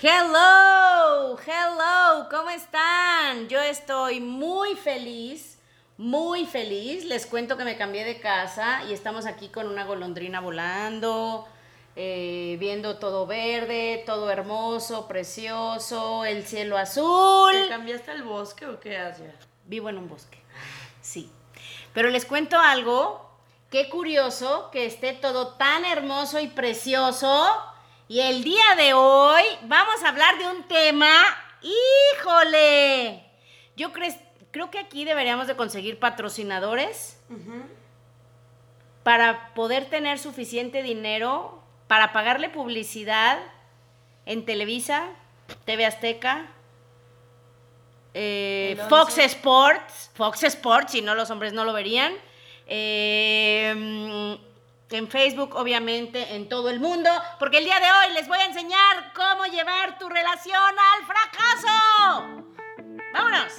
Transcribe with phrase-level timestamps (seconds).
[0.00, 3.48] Hello, hello, ¿cómo están?
[3.48, 5.58] Yo estoy muy feliz,
[5.96, 7.04] muy feliz.
[7.04, 11.48] Les cuento que me cambié de casa y estamos aquí con una golondrina volando,
[11.96, 17.50] eh, viendo todo verde, todo hermoso, precioso, el cielo azul.
[17.50, 19.34] ¿Te cambiaste al bosque o qué haces?
[19.66, 20.38] Vivo en un bosque,
[21.00, 21.28] sí.
[21.92, 23.28] Pero les cuento algo,
[23.68, 27.48] qué curioso que esté todo tan hermoso y precioso
[28.08, 31.12] y el día de hoy vamos a hablar de un tema,
[31.60, 33.22] híjole,
[33.76, 33.92] yo
[34.50, 37.20] creo que aquí deberíamos de conseguir patrocinadores
[39.02, 43.38] para poder tener suficiente dinero para pagarle publicidad
[44.24, 45.08] en Televisa,
[45.66, 46.46] TV Azteca,
[48.14, 52.14] eh, Fox Sports, Fox Sports, si no los hombres no lo verían.
[52.66, 54.38] Eh,
[54.90, 58.46] en Facebook, obviamente, en todo el mundo, porque el día de hoy les voy a
[58.46, 62.44] enseñar cómo llevar tu relación al fracaso.
[63.12, 63.52] ¡Vámonos!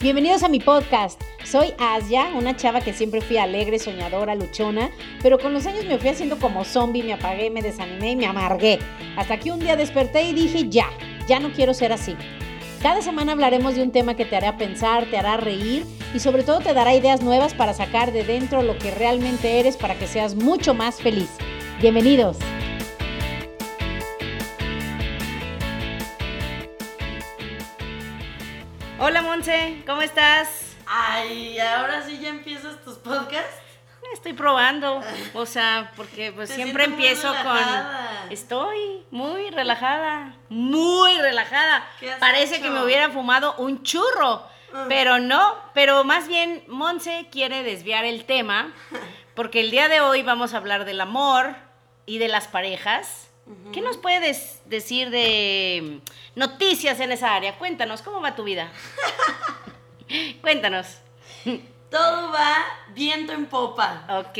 [0.00, 1.20] Bienvenidos a mi podcast.
[1.44, 4.90] Soy Asia, una chava que siempre fui alegre, soñadora, luchona,
[5.22, 8.26] pero con los años me fui haciendo como zombie, me apagué, me desanimé y me
[8.26, 8.78] amargué.
[9.16, 10.88] Hasta que un día desperté y dije, ya,
[11.26, 12.16] ya no quiero ser así.
[12.82, 16.44] Cada semana hablaremos de un tema que te hará pensar, te hará reír y sobre
[16.44, 20.06] todo te dará ideas nuevas para sacar de dentro lo que realmente eres para que
[20.06, 21.28] seas mucho más feliz.
[21.82, 22.38] Bienvenidos.
[28.98, 30.74] Hola Monse, ¿cómo estás?
[30.86, 33.69] Ay, ahora sí ya empiezas tus podcasts.
[34.12, 35.00] Estoy probando,
[35.34, 38.30] o sea, porque pues siempre empiezo con...
[38.30, 41.86] Estoy muy relajada, muy relajada.
[42.18, 44.86] Parece que me hubiera fumado un churro, ah.
[44.88, 48.72] pero no, pero más bien Monse quiere desviar el tema,
[49.34, 51.54] porque el día de hoy vamos a hablar del amor
[52.06, 53.26] y de las parejas.
[53.72, 56.00] ¿Qué nos puedes decir de
[56.36, 57.58] noticias en esa área?
[57.58, 58.70] Cuéntanos, ¿cómo va tu vida?
[60.40, 60.98] Cuéntanos.
[61.90, 62.56] Todo va
[62.94, 64.04] viento en popa.
[64.08, 64.38] Ok,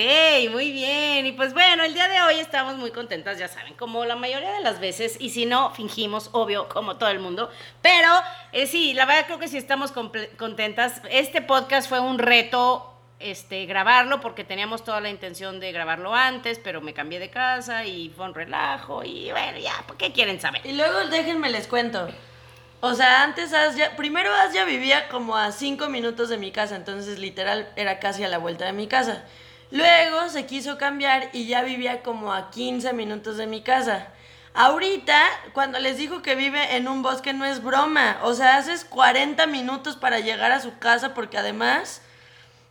[0.52, 1.26] muy bien.
[1.26, 4.52] Y pues bueno, el día de hoy estamos muy contentas, ya saben, como la mayoría
[4.52, 5.16] de las veces.
[5.18, 7.50] Y si no, fingimos, obvio, como todo el mundo.
[7.82, 8.08] Pero
[8.52, 9.92] eh, sí, la verdad creo que sí estamos
[10.36, 11.02] contentas.
[11.10, 12.86] Este podcast fue un reto
[13.18, 17.84] este, grabarlo porque teníamos toda la intención de grabarlo antes, pero me cambié de casa
[17.84, 19.02] y fue un relajo.
[19.02, 20.64] Y bueno, ya, ¿qué quieren saber?
[20.64, 22.08] Y luego déjenme les cuento.
[22.82, 27.18] O sea, antes Asya, primero Asya vivía como a cinco minutos de mi casa, entonces
[27.18, 29.24] literal era casi a la vuelta de mi casa.
[29.70, 34.08] Luego se quiso cambiar y ya vivía como a 15 minutos de mi casa.
[34.52, 38.18] Ahorita, cuando les digo que vive en un bosque, no es broma.
[38.22, 42.02] O sea, haces 40 minutos para llegar a su casa porque además,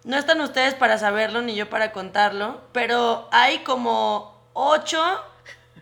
[0.03, 5.24] no están ustedes para saberlo ni yo para contarlo, pero hay como 8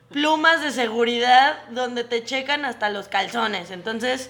[0.10, 3.72] plumas de seguridad donde te checan hasta los calzones.
[3.72, 4.30] Entonces,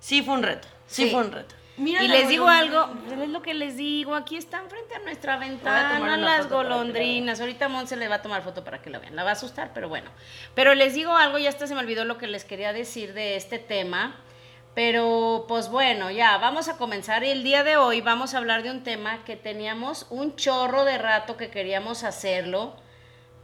[0.00, 0.68] sí fue un reto.
[0.86, 1.54] Sí, fue un reto.
[1.78, 2.88] y les digo algo,
[3.20, 7.40] es lo que les digo, aquí están frente a nuestra ventana las golondrinas.
[7.40, 9.16] Ahorita Monse le va a tomar foto para que lo vean.
[9.16, 10.10] La va a asustar, pero bueno.
[10.54, 13.36] Pero les digo algo, ya hasta se me olvidó lo que les quería decir de
[13.36, 14.16] este tema.
[14.74, 17.24] Pero pues bueno, ya vamos a comenzar.
[17.24, 20.84] Y el día de hoy vamos a hablar de un tema que teníamos un chorro
[20.84, 22.76] de rato que queríamos hacerlo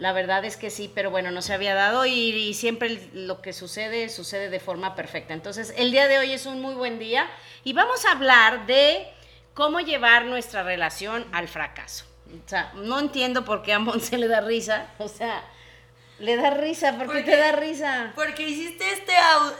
[0.03, 3.53] la verdad es que sí, pero bueno, no se había dado y, siempre lo que
[3.53, 5.33] sucede sucede de forma perfecta.
[5.33, 7.31] Entonces, el día de hoy es un muy buen día
[7.63, 9.07] y vamos a hablar de
[9.55, 12.05] cómo llevar nuestra relación al fracaso.
[12.45, 14.89] O sea, no entiendo por qué a Monse le da risa.
[14.99, 15.45] O sea,
[16.23, 18.13] le da risa, ¿por qué te da risa?
[18.15, 19.13] Porque hiciste este,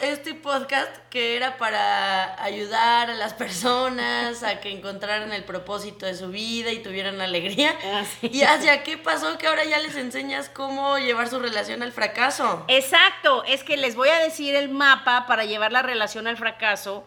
[0.03, 6.15] este podcast que era para ayudar a las personas a que encontraran el propósito de
[6.15, 7.75] su vida y tuvieran alegría.
[7.85, 11.91] Ah, y hacia qué pasó que ahora ya les enseñas cómo llevar su relación al
[11.91, 12.65] fracaso.
[12.69, 17.05] Exacto, es que les voy a decir el mapa para llevar la relación al fracaso,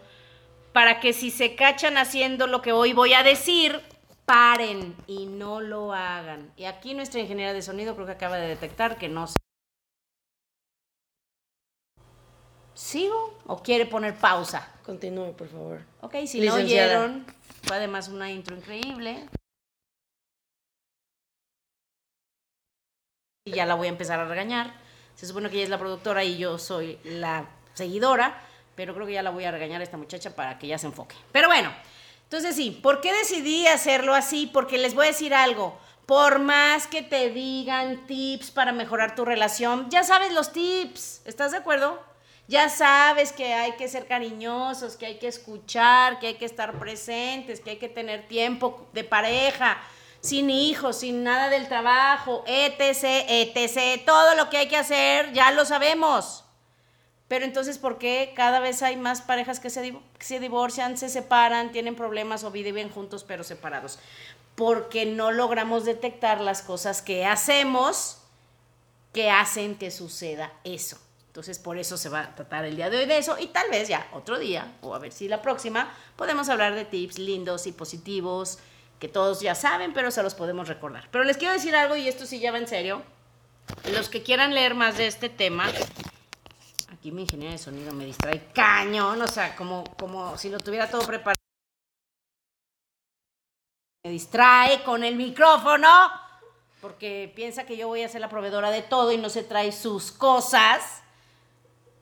[0.72, 3.80] para que si se cachan haciendo lo que hoy voy a decir,
[4.26, 6.52] paren y no lo hagan.
[6.56, 9.45] Y aquí nuestra ingeniera de sonido creo que acaba de detectar que no se
[12.76, 14.68] ¿Sigo o quiere poner pausa?
[14.84, 15.80] Continúe, por favor.
[16.02, 17.24] Ok, si no oyeron,
[17.62, 19.26] fue además una intro increíble.
[23.46, 24.74] Y ya la voy a empezar a regañar.
[25.14, 28.42] Se supone que ella es la productora y yo soy la seguidora,
[28.74, 30.86] pero creo que ya la voy a regañar a esta muchacha para que ya se
[30.86, 31.16] enfoque.
[31.32, 31.72] Pero bueno,
[32.24, 34.50] entonces sí, ¿por qué decidí hacerlo así?
[34.52, 35.78] Porque les voy a decir algo.
[36.04, 41.22] Por más que te digan tips para mejorar tu relación, ya sabes los tips.
[41.24, 42.15] ¿Estás de acuerdo?
[42.48, 46.78] Ya sabes que hay que ser cariñosos, que hay que escuchar, que hay que estar
[46.78, 49.78] presentes, que hay que tener tiempo de pareja.
[50.20, 55.52] sin hijos, sin nada del trabajo, etc., etc., todo lo que hay que hacer, ya
[55.52, 56.44] lo sabemos.
[57.28, 61.70] Pero entonces, ¿por qué cada vez hay más parejas que se, se divorcian, se separan,
[61.70, 63.98] tienen problemas o viven juntos pero separados?
[64.56, 68.18] Porque no logramos detectar las cosas que hacemos
[69.12, 70.98] que hacen que suceda eso.
[71.36, 73.68] Entonces, por eso se va a tratar el día de hoy de eso y tal
[73.68, 77.66] vez ya otro día, o a ver si la próxima, podemos hablar de tips lindos
[77.66, 78.58] y positivos
[78.98, 81.06] que todos ya saben, pero se los podemos recordar.
[81.10, 83.02] Pero les quiero decir algo y esto sí ya va en serio.
[83.92, 85.66] Los que quieran leer más de este tema,
[86.90, 90.88] aquí mi ingeniero de sonido me distrae cañón, o sea, como, como si lo tuviera
[90.88, 91.36] todo preparado.
[94.04, 95.86] Me distrae con el micrófono
[96.80, 99.70] porque piensa que yo voy a ser la proveedora de todo y no se trae
[99.70, 101.02] sus cosas.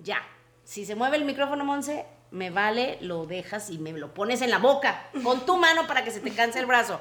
[0.05, 0.23] Ya,
[0.65, 4.51] si se mueve el micrófono, Monse, me vale, lo dejas y me lo pones en
[4.51, 7.01] la boca, con tu mano para que se te canse el brazo.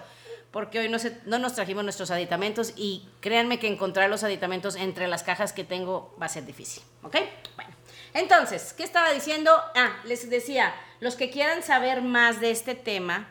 [0.51, 5.07] Porque hoy no, no nos trajimos nuestros aditamentos y créanme que encontrar los aditamentos entre
[5.07, 6.83] las cajas que tengo va a ser difícil.
[7.01, 7.17] ¿Ok?
[7.55, 7.71] Bueno.
[8.13, 9.51] Entonces, ¿qué estaba diciendo?
[9.75, 13.27] Ah, les decía, los que quieran saber más de este tema,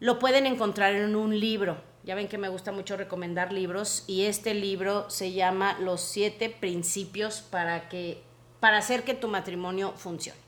[0.00, 1.82] lo pueden encontrar en un libro.
[2.04, 6.50] Ya ven que me gusta mucho recomendar libros y este libro se llama Los siete
[6.50, 8.22] principios para que
[8.62, 10.38] para hacer que tu matrimonio funcione.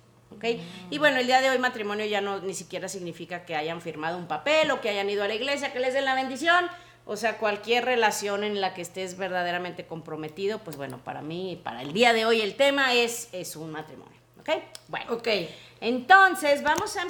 [0.89, 4.19] Y bueno, el día de hoy matrimonio ya no ni siquiera significa que hayan firmado
[4.19, 6.67] un papel o que hayan ido a la iglesia, que les den la bendición.
[7.07, 11.83] O sea, cualquier relación en la que estés verdaderamente comprometido, pues bueno, para mí, para
[11.83, 14.17] el día de hoy el tema es, es un matrimonio.
[14.39, 14.51] ¿Ok?
[14.87, 15.15] Bueno.
[15.15, 15.29] Ok.
[15.81, 17.07] Entonces, vamos a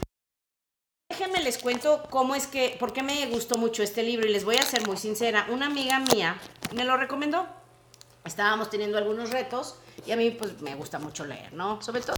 [1.11, 4.47] Déjenme les cuento cómo es que, por qué me gustó mucho este libro y les
[4.47, 5.49] voy a ser muy sincera.
[5.51, 6.39] Una amiga mía
[6.75, 7.47] me lo recomendó.
[8.25, 11.81] Estábamos teniendo algunos retos y a mí pues me gusta mucho leer, ¿no?
[11.83, 12.17] Sobre todo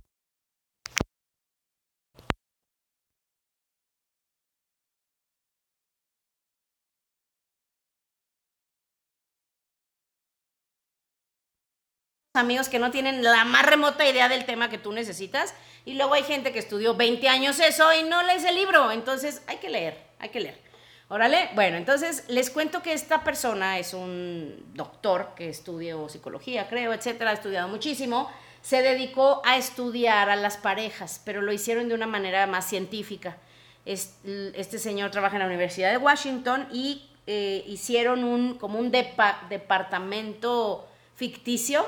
[12.36, 16.14] amigos que no tienen la más remota idea del tema que tú necesitas y luego
[16.14, 19.70] hay gente que estudió 20 años eso y no lees el libro, entonces hay que
[19.70, 20.65] leer, hay que leer.
[21.08, 26.92] Órale, bueno, entonces les cuento que esta persona es un doctor que estudió psicología, creo,
[26.92, 28.28] etcétera, ha estudiado muchísimo,
[28.60, 33.36] se dedicó a estudiar a las parejas, pero lo hicieron de una manera más científica.
[33.84, 40.88] Este señor trabaja en la Universidad de Washington y eh, hicieron un, como un departamento
[41.14, 41.86] ficticio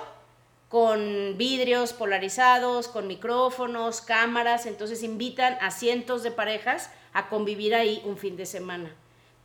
[0.69, 8.01] con vidrios polarizados, con micrófonos, cámaras, entonces invitan a cientos de parejas a convivir ahí
[8.05, 8.95] un fin de semana.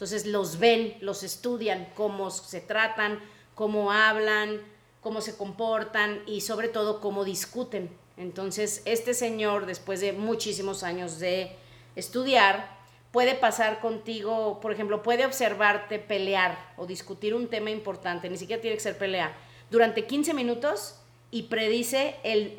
[0.03, 3.21] Entonces los ven, los estudian, cómo se tratan,
[3.55, 4.59] cómo hablan,
[4.99, 7.89] cómo se comportan y sobre todo cómo discuten.
[8.17, 11.55] Entonces este señor, después de muchísimos años de
[11.95, 12.77] estudiar,
[13.13, 18.61] puede pasar contigo, por ejemplo, puede observarte pelear o discutir un tema importante, ni siquiera
[18.61, 19.33] tiene que ser pelea,
[19.71, 20.99] durante 15 minutos
[21.31, 22.57] y predice el,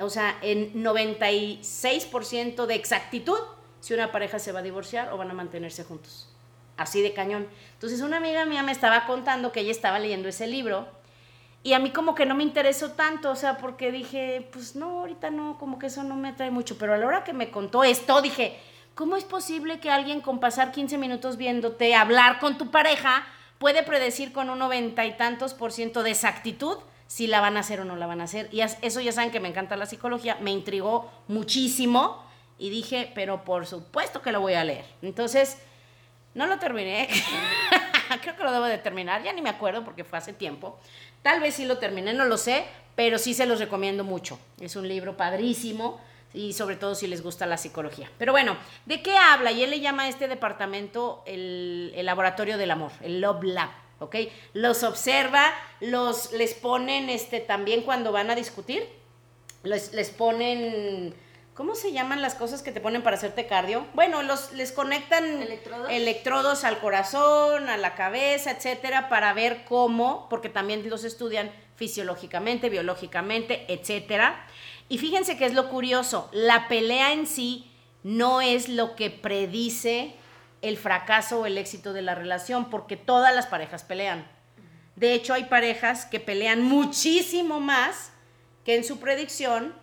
[0.00, 3.40] o sea, en 96% de exactitud
[3.80, 6.27] si una pareja se va a divorciar o van a mantenerse juntos.
[6.78, 7.46] Así de cañón.
[7.74, 10.88] Entonces una amiga mía me estaba contando que ella estaba leyendo ese libro
[11.62, 15.00] y a mí como que no me interesó tanto, o sea, porque dije, pues no,
[15.00, 17.50] ahorita no, como que eso no me atrae mucho, pero a la hora que me
[17.50, 18.58] contó esto, dije,
[18.94, 23.26] ¿cómo es posible que alguien con pasar 15 minutos viéndote hablar con tu pareja
[23.58, 26.78] puede predecir con un noventa y tantos por ciento de exactitud
[27.08, 28.48] si la van a hacer o no la van a hacer.
[28.52, 32.24] Y eso ya saben que me encanta la psicología, me intrigó muchísimo
[32.56, 34.84] y dije, pero por supuesto que lo voy a leer.
[35.02, 35.58] Entonces,
[36.38, 37.08] no lo terminé,
[38.22, 40.78] creo que lo debo de terminar, ya ni me acuerdo porque fue hace tiempo.
[41.22, 42.64] Tal vez sí lo terminé, no lo sé,
[42.94, 44.38] pero sí se los recomiendo mucho.
[44.60, 46.00] Es un libro padrísimo
[46.32, 48.08] y sobre todo si les gusta la psicología.
[48.18, 49.50] Pero bueno, ¿de qué habla?
[49.50, 53.70] Y él le llama a este departamento el, el laboratorio del amor, el Love Lab.
[53.98, 54.14] ¿ok?
[54.52, 58.88] Los observa, los, les ponen, este, también cuando van a discutir,
[59.64, 61.14] les, les ponen,
[61.58, 63.84] ¿cómo se llaman las cosas que te ponen para hacerte cardio?
[63.92, 65.42] Bueno, los, les conectan
[65.90, 66.62] ¿Electrodos?
[66.62, 73.64] al corazón, a la cabeza, etcétera, para ver cómo, porque también los estudian fisiológicamente, biológicamente,
[73.66, 74.46] etcétera.
[74.88, 77.68] Y fíjense que es lo curioso, la pelea en sí
[78.04, 80.14] no es lo que predice
[80.62, 84.30] el fracaso o el éxito de la relación, porque todas las parejas pelean.
[84.94, 88.12] De hecho, hay parejas que pelean muchísimo más
[88.64, 89.74] que en su predicción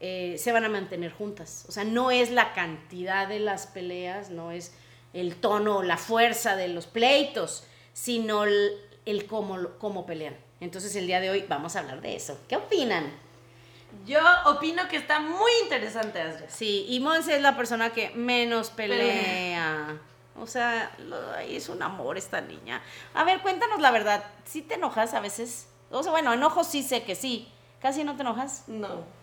[0.00, 1.66] eh, se van a mantener juntas.
[1.68, 4.72] O sea, no es la cantidad de las peleas, no es
[5.12, 10.36] el tono o la fuerza de los pleitos, sino el, cómo, cómo pelean.
[10.60, 12.38] Entonces, el día de hoy vamos a hablar de eso.
[12.48, 13.12] ¿Qué opinan?
[14.06, 20.00] Yo opino que está muy interesante, Sí, y Monse es la persona que menos pelea.
[20.38, 20.96] O sea,
[21.46, 22.80] es un amor esta niña.
[23.12, 24.24] A ver, cuéntanos la verdad.
[24.44, 25.68] ¿Sí te enojas a veces?
[25.90, 27.52] O sea, bueno, enojo sí sé que sí.
[27.82, 28.64] ¿Casi no te enojas?
[28.68, 29.19] No.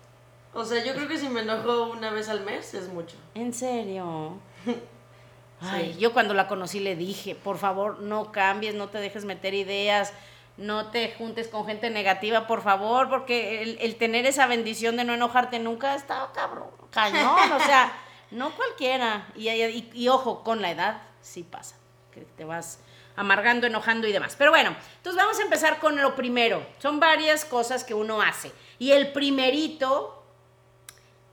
[0.57, 3.15] O sea, yo creo que si me enojo una vez al mes es mucho.
[3.35, 4.39] ¿En serio?
[5.61, 9.53] Ay, yo cuando la conocí le dije, por favor, no cambies, no te dejes meter
[9.53, 10.13] ideas,
[10.57, 15.13] no te juntes con gente negativa, por favor, porque el, tener esa bendición de no
[15.13, 17.95] enojarte nunca está cabrón, cañón, o sea,
[18.31, 19.27] no cualquiera.
[19.35, 19.49] Y,
[19.93, 21.75] y, ojo, con la edad sí pasa,
[22.11, 22.79] que te vas
[23.15, 24.35] amargando, enojando y demás.
[24.35, 26.65] Pero bueno, entonces vamos a empezar con lo primero.
[26.79, 28.51] Son varias cosas que uno hace.
[28.79, 30.16] Y el primerito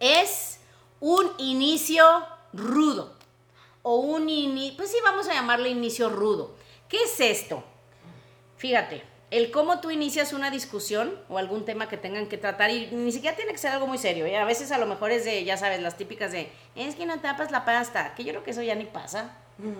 [0.00, 0.60] es
[1.00, 2.04] un inicio
[2.52, 3.14] rudo.
[3.82, 6.54] O un inicio, pues sí, vamos a llamarle inicio rudo.
[6.88, 7.62] ¿Qué es esto?
[8.56, 12.86] Fíjate, el cómo tú inicias una discusión o algún tema que tengan que tratar, y
[12.92, 14.36] ni siquiera tiene que ser algo muy serio, ¿eh?
[14.36, 17.20] a veces a lo mejor es de, ya sabes, las típicas de, es que no
[17.20, 19.36] tapas la pasta, que yo creo que eso ya ni pasa.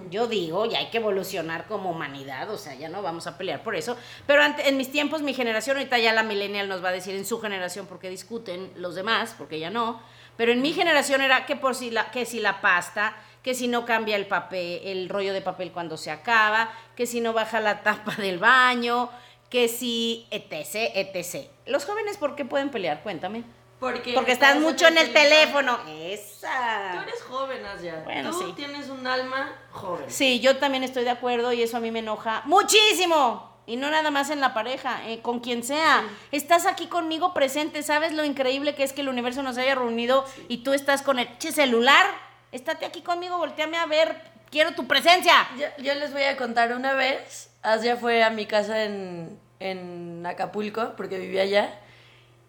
[0.08, 3.64] Yo digo, ya hay que evolucionar como humanidad, o sea, ya no vamos a pelear
[3.64, 3.96] por eso.
[4.26, 7.24] Pero en mis tiempos, mi generación, ahorita ya la millennial nos va a decir en
[7.24, 10.00] su generación porque discuten los demás, porque ya no.
[10.36, 13.66] Pero en mi generación era que por si la, que si la pasta, que si
[13.66, 17.60] no cambia el papel, el rollo de papel cuando se acaba, que si no baja
[17.60, 19.10] la tapa del baño,
[19.50, 21.48] que si, etc, etc.
[21.66, 23.02] Los jóvenes, ¿por qué pueden pelear?
[23.02, 23.44] Cuéntame.
[23.84, 25.78] Porque, Porque están mucho en el, teléfono.
[25.86, 26.92] Esa.
[26.94, 28.00] Tú eres joven, Asia.
[28.02, 30.06] Bueno, Tú tienes un alma joven.
[30.08, 33.52] Sí, yo también estoy de acuerdo y eso a mí me enoja muchísimo.
[33.66, 36.02] Y no nada más en la pareja, eh, con quien sea.
[36.32, 40.24] Estás aquí conmigo presente, ¿sabes lo increíble que es que el universo nos haya reunido
[40.48, 42.06] y tú estás con el che celular?
[42.52, 44.18] Estate aquí conmigo, volteame a ver,
[44.50, 45.46] quiero tu presencia.
[45.76, 50.94] Yo, les voy a contar una vez, Asia fue a mi casa en, en Acapulco,
[50.96, 51.80] porque vivía allá.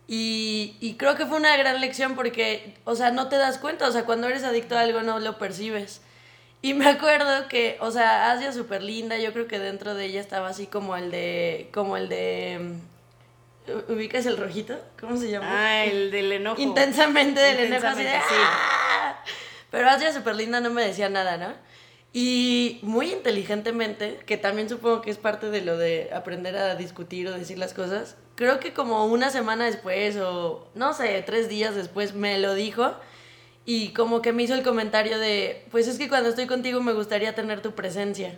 [0.07, 3.87] Y, y, creo que fue una gran lección porque, o sea, no te das cuenta,
[3.87, 6.01] o sea, cuando eres adicto a algo no lo percibes.
[6.61, 10.21] Y me acuerdo que, o sea, Asia súper linda, yo creo que dentro de ella
[10.21, 12.77] estaba así como el de, como el de,
[13.89, 14.79] ¿ubicas el rojito?
[14.99, 15.47] ¿Cómo se llama?
[15.49, 16.61] Ah, el del enojo.
[16.61, 19.23] Intensamente del enojo, así de, ¡Ah!
[19.71, 21.53] Pero Asia súper linda no me decía nada, ¿no?
[22.13, 27.27] Y muy inteligentemente, que también supongo que es parte de lo de aprender a discutir
[27.27, 31.75] o decir las cosas, creo que como una semana después o no sé, tres días
[31.75, 32.93] después me lo dijo
[33.65, 36.93] y como que me hizo el comentario de, pues es que cuando estoy contigo me
[36.93, 38.37] gustaría tener tu presencia.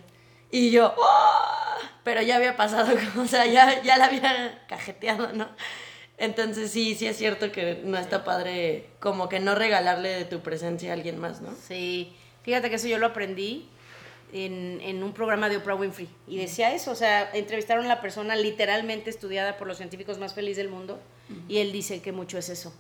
[0.50, 1.58] Y yo, ¡Oh!
[2.04, 5.50] pero ya había pasado, o sea, ya, ya la había cajeteado, ¿no?
[6.18, 10.40] Entonces sí, sí es cierto que no está padre como que no regalarle de tu
[10.40, 11.54] presencia a alguien más, ¿no?
[11.68, 12.16] Sí.
[12.44, 13.70] Fíjate que eso yo lo aprendí
[14.34, 16.10] en, un programa de Oprah Winfrey.
[16.28, 20.34] Y decía eso, o sea, entrevistaron a la persona literalmente estudiada por los científicos más
[20.34, 21.00] felices del mundo.
[21.50, 22.74] Y él dice que mucho es eso.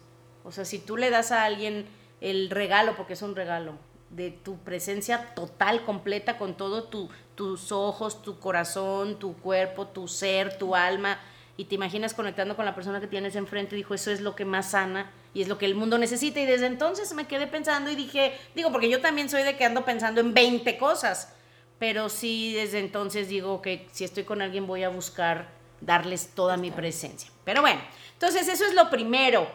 [0.43, 1.85] O sea, si tú le das a alguien
[2.21, 3.73] el regalo, porque es un regalo,
[4.09, 10.07] de tu presencia total, completa, con todo tu, tus ojos, tu corazón, tu cuerpo, tu
[10.07, 11.19] ser, tu alma,
[11.57, 14.45] y te imaginas conectando con la persona que tienes enfrente, dijo, eso es lo que
[14.45, 16.39] más sana y es lo que el mundo necesita.
[16.39, 19.65] Y desde entonces me quedé pensando y dije, digo, porque yo también soy de que
[19.65, 21.33] ando pensando en 20 cosas,
[21.79, 25.49] pero sí desde entonces digo que si estoy con alguien voy a buscar
[25.81, 27.31] darles toda mi presencia.
[27.43, 27.81] Pero bueno,
[28.13, 29.47] entonces eso es lo primero,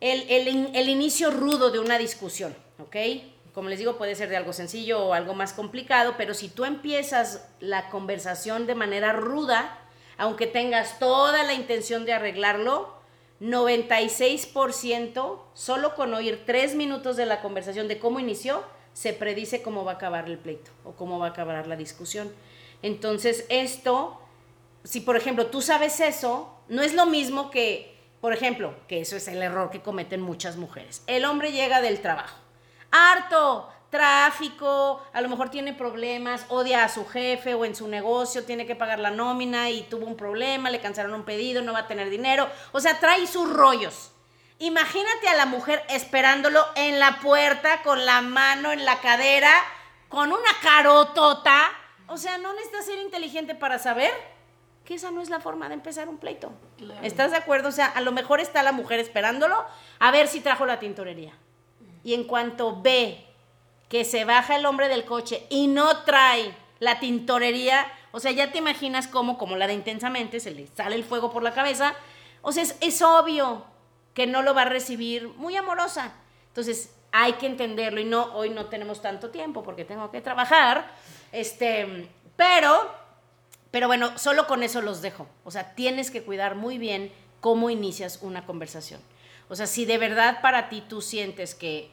[0.00, 2.96] el, el, el inicio rudo de una discusión, ¿ok?
[3.52, 6.64] Como les digo, puede ser de algo sencillo o algo más complicado, pero si tú
[6.64, 9.78] empiezas la conversación de manera ruda,
[10.18, 12.94] aunque tengas toda la intención de arreglarlo,
[13.40, 18.62] 96% solo con oír tres minutos de la conversación de cómo inició,
[18.94, 22.32] se predice cómo va a acabar el pleito o cómo va a acabar la discusión.
[22.80, 24.18] Entonces, esto,
[24.84, 29.16] si por ejemplo tú sabes eso, no es lo mismo que, por ejemplo, que eso
[29.16, 31.02] es el error que cometen muchas mujeres.
[31.06, 32.38] El hombre llega del trabajo,
[32.90, 38.44] harto, tráfico, a lo mejor tiene problemas, odia a su jefe o en su negocio,
[38.44, 41.80] tiene que pagar la nómina y tuvo un problema, le cancelaron un pedido, no va
[41.80, 44.10] a tener dinero, o sea, trae sus rollos.
[44.64, 49.52] Imagínate a la mujer esperándolo en la puerta con la mano en la cadera,
[50.08, 51.70] con una carotota.
[52.08, 54.10] O sea, no necesitas ser inteligente para saber
[54.86, 56.50] que esa no es la forma de empezar un pleito.
[57.02, 57.68] ¿Estás de acuerdo?
[57.68, 59.66] O sea, a lo mejor está la mujer esperándolo
[59.98, 61.34] a ver si trajo la tintorería.
[62.02, 63.26] Y en cuanto ve
[63.90, 68.50] que se baja el hombre del coche y no trae la tintorería, o sea, ya
[68.50, 71.94] te imaginas cómo, como la de intensamente, se le sale el fuego por la cabeza.
[72.40, 73.64] O sea, es, obvio
[74.14, 76.14] que no lo va a recibir muy amorosa.
[76.48, 80.90] Entonces, hay que entenderlo y no, hoy no tenemos tanto tiempo porque tengo que trabajar,
[81.30, 82.90] este, pero,
[83.70, 85.28] pero bueno, solo con eso los dejo.
[85.44, 89.00] O sea, tienes que cuidar muy bien cómo inicias una conversación.
[89.48, 91.90] O sea, si de verdad para ti tú sientes que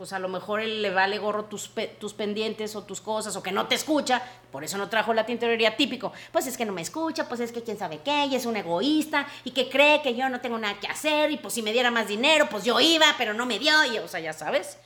[0.00, 3.42] pues a lo mejor él le vale gorro tus, tus pendientes o tus cosas o
[3.42, 6.10] que no te escucha, por eso no trajo la tintorería típico.
[6.32, 8.56] Pues es que no me escucha, pues es que quién sabe qué, y es un
[8.56, 11.74] egoísta y que cree que yo no tengo nada que hacer y pues si me
[11.74, 14.78] diera más dinero, pues yo iba, pero no me dio, y, o sea, ya sabes.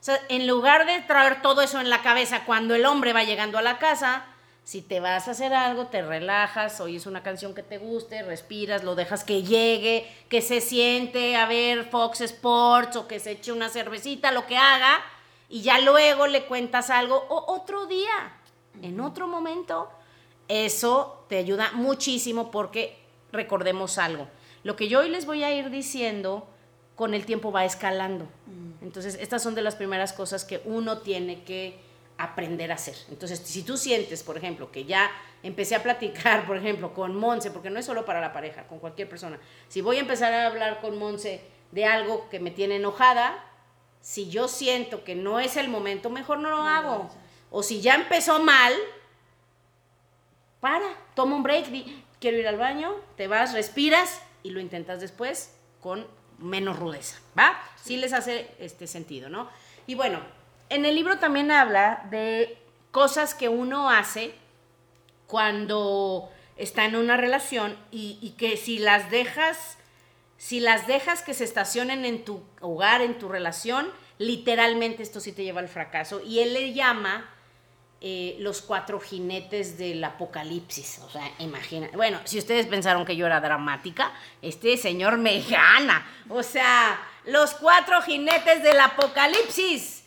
[0.00, 3.24] O sea, en lugar de traer todo eso en la cabeza cuando el hombre va
[3.24, 4.24] llegando a la casa,
[4.64, 8.84] si te vas a hacer algo, te relajas, oyes una canción que te guste, respiras,
[8.84, 13.52] lo dejas que llegue, que se siente a ver Fox Sports o que se eche
[13.52, 15.00] una cervecita, lo que haga,
[15.48, 18.36] y ya luego le cuentas algo o otro día,
[18.80, 19.90] en otro momento.
[20.48, 22.98] Eso te ayuda muchísimo porque
[23.32, 24.28] recordemos algo.
[24.62, 26.46] Lo que yo hoy les voy a ir diciendo
[26.94, 28.28] con el tiempo va escalando.
[28.80, 31.80] Entonces, estas son de las primeras cosas que uno tiene que
[32.22, 32.96] aprender a hacer.
[33.10, 35.10] Entonces, si tú sientes, por ejemplo, que ya
[35.42, 38.78] empecé a platicar, por ejemplo, con Monse, porque no es solo para la pareja, con
[38.78, 39.38] cualquier persona,
[39.68, 43.44] si voy a empezar a hablar con Monse de algo que me tiene enojada,
[44.00, 47.10] si yo siento que no es el momento, mejor no lo hago.
[47.50, 48.72] O si ya empezó mal,
[50.60, 51.66] para, toma un break,
[52.20, 56.06] quiero ir al baño, te vas, respiras y lo intentas después con
[56.38, 57.60] menos rudeza, ¿va?
[57.76, 59.48] Sí les hace este sentido, ¿no?
[59.86, 60.20] Y bueno,
[60.72, 62.58] en el libro también habla de
[62.90, 64.34] cosas que uno hace
[65.26, 69.78] cuando está en una relación y, que si las dejas,
[70.36, 75.32] si las dejas que se estacionen en tu hogar, en tu relación, literalmente esto sí
[75.32, 76.20] te lleva al fracaso.
[76.20, 77.28] Y él le llama
[78.00, 81.00] eh, los cuatro jinetes del apocalipsis.
[81.00, 81.88] O sea, imagina.
[81.94, 86.06] Bueno, si ustedes pensaron que yo era dramática, este señor me gana.
[86.28, 90.01] O sea, los cuatro jinetes del apocalipsis.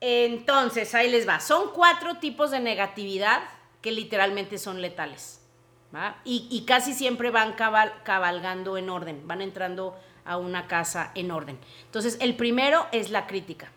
[0.00, 1.40] Entonces, ahí les va.
[1.40, 3.42] Son cuatro tipos de negatividad
[3.80, 5.42] que literalmente son letales.
[6.24, 11.58] Y, casi siempre van cabalgando en orden, van entrando a una casa en orden.
[11.86, 13.72] Entonces, el primero es la crítica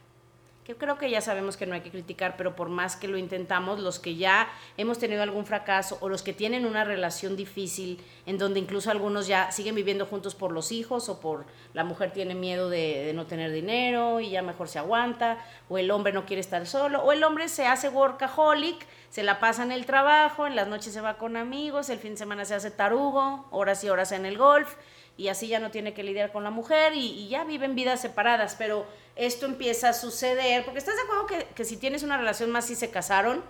[0.63, 3.17] que creo que ya sabemos que no hay que criticar, pero por más que lo
[3.17, 7.99] intentamos, los que ya hemos tenido algún fracaso o los que tienen una relación difícil,
[8.27, 12.11] en donde incluso algunos ya siguen viviendo juntos por los hijos o por la mujer
[12.11, 16.25] tiene miedo de, no tener dinero y ya mejor se aguanta, o el hombre no
[16.25, 20.45] quiere estar solo, o el hombre se hace workaholic, se la pasa en el trabajo,
[20.45, 23.83] en las noches se va con amigos, el fin de semana se hace tarugo, horas
[23.83, 24.75] y horas en el golf
[25.21, 28.55] y así ya no tiene que lidiar con la mujer y, ya viven vidas separadas,
[28.57, 32.49] pero esto empieza a suceder, porque estás de acuerdo que, que si tienes una relación
[32.49, 33.43] más y se casaron,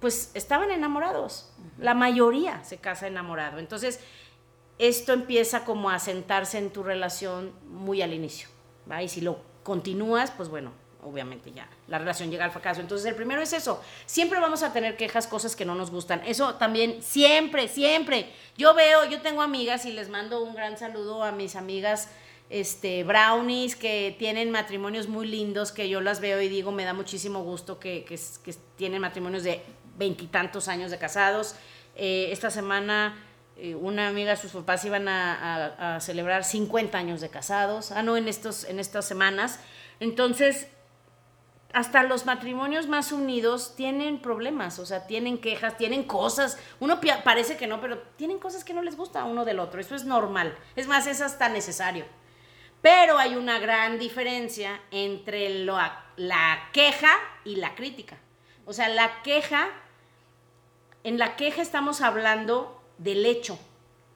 [0.00, 4.00] pues estaban enamorados, la mayoría se casa enamorado, entonces
[4.78, 8.48] esto empieza como a sentarse en tu relación muy al inicio,
[8.90, 9.02] ¿va?
[9.02, 10.72] y si lo continúas, pues bueno,
[11.04, 12.80] obviamente ya la relación llega al fracaso.
[12.80, 13.82] Entonces, el primero es eso.
[14.06, 16.22] Siempre vamos a tener quejas, cosas que no nos gustan.
[16.26, 18.30] Eso también, siempre, siempre.
[18.56, 22.08] Yo veo, yo tengo amigas y les mando un gran saludo a mis amigas
[22.50, 26.92] este, brownies que tienen matrimonios muy lindos, que yo las veo y digo, me da
[26.92, 28.18] muchísimo gusto que, que,
[28.76, 29.62] tienen matrimonios de
[29.96, 31.54] veintitantos años de casados.
[31.96, 33.16] Eh, esta semana
[33.62, 37.92] eh, una amiga, sus papás iban a, a, celebrar 50 años de casados.
[37.92, 39.60] Ah, no, en, estos, en estas semanas.
[40.00, 40.68] Entonces,
[41.72, 46.58] hasta los matrimonios más unidos tienen problemas, o sea, tienen quejas, tienen cosas.
[46.80, 49.80] Uno parece que no, pero tienen cosas que no les gusta a uno del otro.
[49.80, 50.56] Eso es normal.
[50.74, 52.04] Es más, es hasta necesario.
[52.82, 55.64] Pero hay una gran diferencia entre
[56.16, 57.12] la queja
[57.44, 58.18] y la crítica.
[58.64, 59.68] O sea, la queja,
[61.04, 63.58] en la queja estamos hablando del hecho,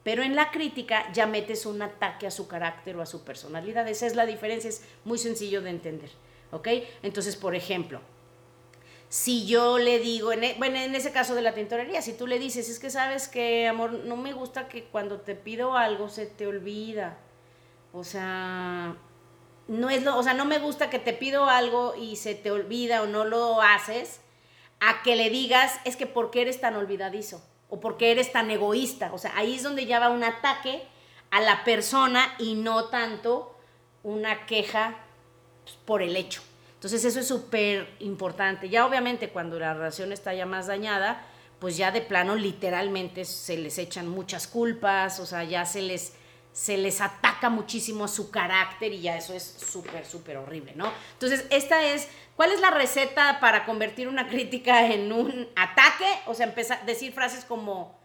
[0.03, 3.87] pero en la crítica ya metes un ataque a su carácter o a su personalidad.
[3.89, 6.11] Esa es la diferencia, es muy sencillo de entender.
[6.55, 6.69] ¿Ok?
[7.03, 8.01] Entonces, por ejemplo,
[9.09, 12.27] si yo le digo, en, e, bueno, en ese caso de la tintorería, si tú
[12.27, 16.09] le dices, es que sabes que, amor, no me gusta que cuando te pido algo
[16.09, 17.19] se te olvida.
[17.93, 18.97] O sea,
[19.69, 22.51] no es lo, o sea, no me gusta que te pido algo y se te
[22.51, 24.21] olvida o no lo haces,
[24.81, 27.43] a que le digas, es que ¿por qué eres tan olvidadizo?
[27.69, 29.13] O ¿por qué eres tan egoísta?
[29.13, 30.83] O sea, ahí es donde ya va un ataque
[31.31, 33.57] a la persona y no tanto
[34.03, 35.04] una queja
[35.85, 36.43] por el hecho.
[36.75, 38.69] Entonces eso es súper importante.
[38.69, 41.27] Ya obviamente cuando la relación está ya más dañada,
[41.59, 46.13] pues ya de plano literalmente se les echan muchas culpas, o sea, ya se les,
[46.53, 50.93] se les ataca muchísimo su carácter y ya eso es súper, súper horrible, ¿no?
[51.15, 56.07] Entonces, esta es, ¿cuál es la receta para convertir una crítica en un ataque?
[56.27, 57.99] O sea, empezar a decir frases como,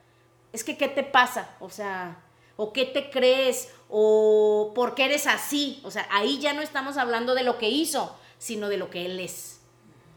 [0.54, 1.50] es que, ¿qué te pasa?
[1.60, 2.18] O sea,
[2.56, 5.82] o qué te crees, o por qué eres así.
[5.84, 9.06] O sea, ahí ya no estamos hablando de lo que hizo, sino de lo que
[9.06, 9.60] él es.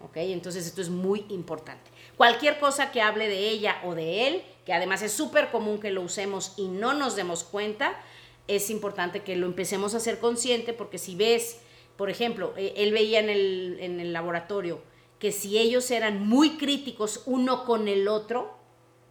[0.05, 0.17] ¿Ok?
[0.17, 1.91] Entonces esto es muy importante.
[2.17, 5.91] Cualquier cosa que hable de ella o de él, que además es súper común que
[5.91, 7.99] lo usemos y no nos demos cuenta,
[8.49, 11.59] es importante que lo empecemos a ser consciente porque si ves
[11.97, 14.81] por ejemplo, eh, él veía en el, en el laboratorio
[15.19, 18.57] que si ellos eran muy críticos uno con el otro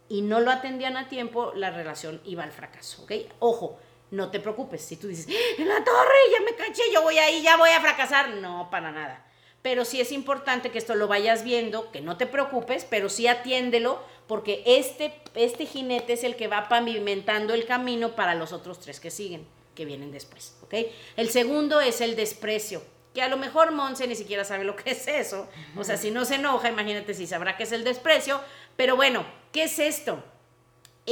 [0.10, 3.14] y no lo atendían a tiempo, la relación iba al fracaso, ¿ok?
[3.40, 3.80] Ojo,
[4.12, 7.42] no te preocupes, si tú dices, en la torre, ya me caché, yo voy ahí,
[7.42, 9.26] ya voy a fracasar, no, para nada.
[9.62, 13.28] Pero sí es importante que esto lo vayas viendo, que no te preocupes, pero sí
[13.28, 18.80] atiéndelo, porque este, este jinete es el que va pavimentando el camino para los otros
[18.80, 20.76] tres que siguen, que vienen después, ¿ok?
[21.16, 22.82] El segundo es el desprecio
[23.14, 25.48] que a lo mejor Monse ni siquiera sabe lo que es eso.
[25.76, 28.40] O sea, si no se enoja, imagínate si sabrá qué es el desprecio.
[28.78, 30.24] Pero bueno, ¿qué es esto?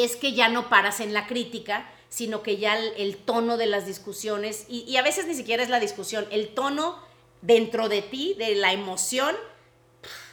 [0.04, 3.86] Es que ya no paras en la crítica, sino que ya el, tono de las
[3.86, 7.00] discusiones, y, a veces ni siquiera es la discusión, el tono
[7.42, 9.36] dentro de ti, de la emoción,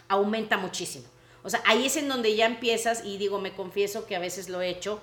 [0.09, 1.07] aumenta muchísimo.
[1.43, 4.49] O sea, ahí es en donde ya empiezas, y digo, me confieso que a veces
[4.49, 5.01] lo he hecho,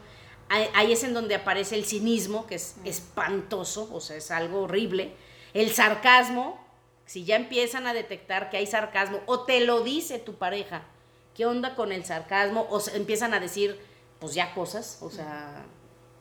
[0.49, 5.13] ahí es en donde aparece el cinismo, que es espantoso, o sea, es algo horrible
[5.53, 6.59] el sarcasmo,
[7.05, 10.83] si ya empiezan a detectar que hay sarcasmo o te lo dice tu pareja,
[11.35, 12.67] ¿qué onda con el sarcasmo?
[12.69, 13.79] O empiezan a decir,
[14.23, 15.65] pues ya cosas, o sea,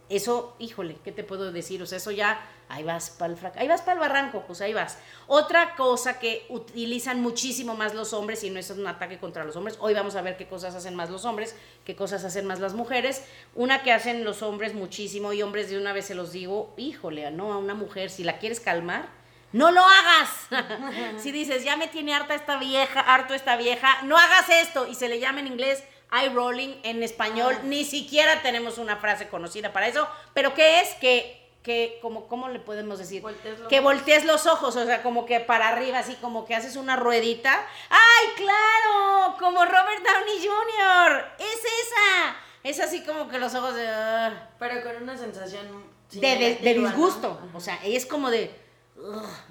[0.08, 1.80] eso, híjole, ¿qué te puedo decir?
[1.84, 4.72] O sea, eso ya, ahí vas para el ahí vas para el barranco, pues ahí
[4.72, 4.98] vas.
[5.28, 9.54] Otra cosa que utilizan muchísimo más los hombres, y no es un ataque contra los
[9.54, 12.58] hombres, hoy vamos a ver qué cosas hacen más los hombres, qué cosas hacen más
[12.58, 13.22] las mujeres.
[13.54, 17.30] Una que hacen los hombres muchísimo, y hombres de una vez se los digo, híjole,
[17.30, 19.10] no, a una mujer, si la quieres calmar,
[19.52, 21.20] no lo hagas.
[21.22, 24.88] si dices, ya me tiene harta esta vieja, harto esta vieja, no hagas esto.
[24.88, 27.62] Y se le llama en inglés eye rolling, en español ah.
[27.64, 30.08] ni siquiera tenemos una frase conocida para eso.
[30.34, 30.94] Pero ¿qué es?
[30.96, 33.22] Que, que como, ¿cómo le podemos decir?
[33.68, 36.96] que voltees los ojos, o sea, como que para arriba, así como que haces una
[36.96, 37.66] ruedita.
[37.90, 39.36] ¡Ay, claro!
[39.38, 41.24] Como Robert Downey Jr.
[41.38, 42.36] Es esa.
[42.62, 43.88] Es así como que los ojos de...
[43.88, 44.50] Ah.
[44.58, 45.90] Pero con una sensación...
[46.12, 47.40] De, de, disgusto.
[47.54, 48.62] O sea, es como de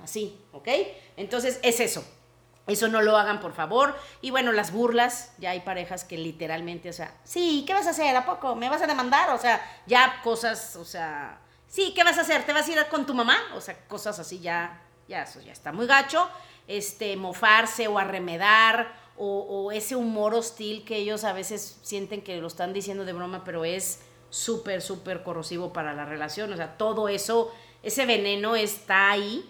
[0.04, 0.68] así, ¿ok?
[1.18, 2.06] Entonces es eso.
[2.68, 3.96] Eso no lo hagan, por favor.
[4.22, 7.92] Y bueno, las burlas, ya hay parejas que literalmente, o sea, sí, ¿qué vas a
[7.92, 8.16] hacer?
[8.16, 8.56] ¿A poco?
[8.56, 9.32] ¿Me vas a demandar?
[9.32, 12.46] O sea, ya cosas, o sea, sí, ¿qué vas a hacer?
[12.46, 13.38] ¿Te vas a ir con tu mamá?
[13.56, 16.30] O sea, cosas así ya, ya, eso ya está muy gacho.
[16.68, 22.38] Este, mofarse o arremedar o, o ese humor hostil que ellos a veces sienten que
[22.38, 26.54] lo están diciendo de broma, pero es súper, súper corrosivo para la relación.
[26.54, 27.52] O sea, todo eso
[27.84, 29.50] ese veneno está ahí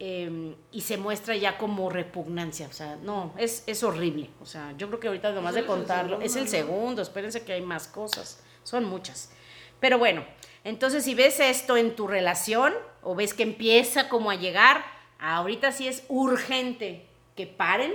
[0.00, 2.66] em, y se muestra ya como repugnancia.
[2.66, 4.30] O sea, no, es, es horrible.
[4.40, 7.62] O sea, yo creo que ahorita nomás de contarlo, es el segundo, espérense que hay
[7.62, 9.30] más cosas, son muchas.
[9.78, 10.24] Pero bueno,
[10.64, 14.84] entonces si ves esto en tu relación o ves que empieza como a llegar,
[15.18, 17.92] ahorita sí es urgente que paren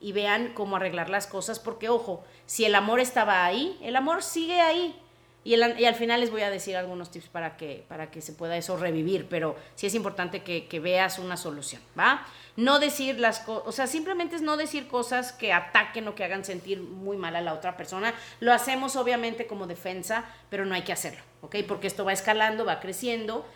[0.00, 4.22] y vean cómo arreglar las cosas, porque ojo, si el amor estaba ahí, el amor
[4.22, 4.94] sigue ahí,
[5.46, 8.56] y, al final les voy a decir algunos tips para que, para que se pueda
[8.56, 12.26] eso revivir, pero sí es importante que, veas una solución, ¿va?
[12.56, 16.24] No decir las cosas, o sea, simplemente es no decir cosas que ataquen o que
[16.24, 18.12] hagan sentir muy mal a la otra persona.
[18.40, 21.56] Lo hacemos obviamente como defensa, pero no hay que hacerlo, ¿ok?
[21.68, 23.46] Porque esto va escalando, va creciendo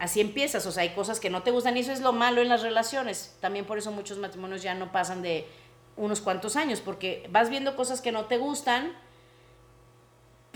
[0.00, 2.42] así empiezas, o sea, hay cosas que no te gustan y eso es lo malo
[2.42, 3.36] en las relaciones.
[3.40, 5.46] También por eso muchos matrimonios ya no pasan de
[5.96, 8.96] unos cuantos años, porque vas viendo cosas que no te gustan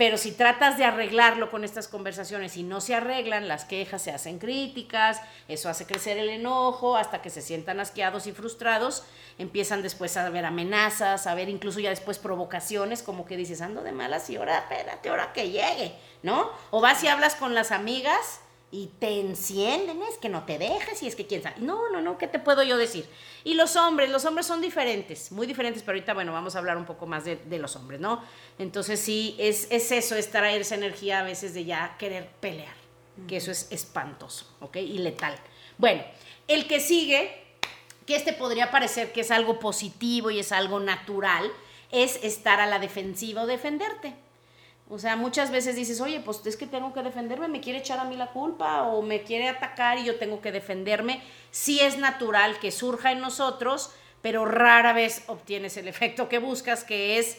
[0.01, 4.09] pero si tratas de arreglarlo con estas conversaciones y no se arreglan, las quejas se
[4.09, 9.03] hacen críticas, eso hace crecer el enojo hasta que se sientan asqueados y frustrados,
[9.37, 13.83] empiezan después a haber amenazas, a ver incluso ya después provocaciones, como que dices, ando
[13.83, 16.49] de malas y ahora, espérate, ahora que llegue, ¿no?
[16.71, 18.39] O vas y hablas con las amigas
[18.71, 21.59] y te encienden, es que no te dejes y es que quién sabe.
[21.59, 23.05] No, no, no, ¿qué te puedo yo decir?
[23.43, 26.77] Y los hombres, los hombres son diferentes, muy diferentes, pero ahorita, bueno, vamos a hablar
[26.77, 28.23] un poco más de, los hombres, ¿no?
[28.57, 32.73] Entonces sí, es, es, eso, es traer esa energía a veces de ya querer pelear,
[33.27, 34.77] que eso es espantoso, ¿ok?
[34.77, 35.35] Y letal.
[35.77, 36.03] Bueno,
[36.47, 37.43] el que sigue,
[38.05, 41.51] que este podría parecer que es algo positivo y es algo natural,
[41.91, 44.15] es estar a la defensiva o defenderte.
[44.93, 47.97] O sea, muchas veces dices, oye, pues es que tengo que defenderme, me quiere echar
[47.99, 51.23] a mí la culpa o me quiere atacar y yo tengo que defenderme.
[51.49, 56.83] Sí es natural que surja en nosotros, pero rara vez obtienes el efecto que buscas,
[56.83, 57.37] que es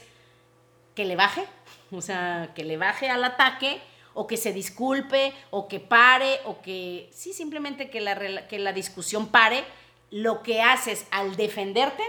[0.94, 1.44] que le baje,
[1.90, 3.82] o sea, que le baje al ataque
[4.14, 8.72] o que se disculpe o que pare o que, sí, simplemente que la, que la
[8.72, 9.62] discusión pare.
[10.10, 12.02] Lo que haces al defenderte,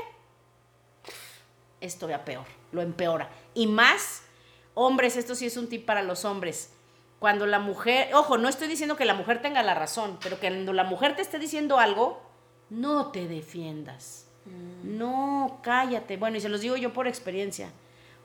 [1.81, 3.29] esto va peor, lo empeora.
[3.53, 4.22] Y más
[4.73, 6.73] Hombres, esto sí es un tip para los hombres.
[7.19, 10.49] Cuando la mujer, ojo, no estoy diciendo que la mujer tenga la razón, pero que
[10.49, 12.21] cuando la mujer te esté diciendo algo,
[12.69, 14.27] no te defiendas.
[14.45, 14.97] Mm.
[14.97, 16.17] No, cállate.
[16.17, 17.71] Bueno, y se los digo yo por experiencia.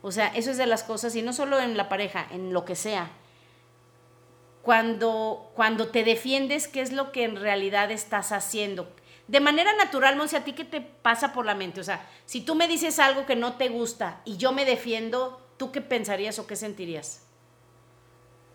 [0.02, 2.64] O sea, eso es de las cosas, y no solo en la pareja, en lo
[2.64, 3.10] que sea.
[4.62, 8.88] Cuando, cuando te defiendes, ¿qué es lo que en realidad estás haciendo?
[9.28, 11.80] de manera natural, Monse, ¿a ti qué te pasa por la mente?
[11.80, 15.38] O sea, si tú me dices algo que no te gusta y yo me defiendo,
[15.58, 17.22] ¿tú qué pensarías o qué sentirías?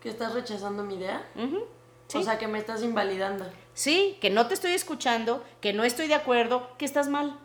[0.00, 1.24] ¿Que estás rechazando mi idea?
[2.12, 3.46] O sea, que me estás invalidando.
[3.72, 7.38] Sí, que no te estoy escuchando, que no estoy de acuerdo, que estás mal,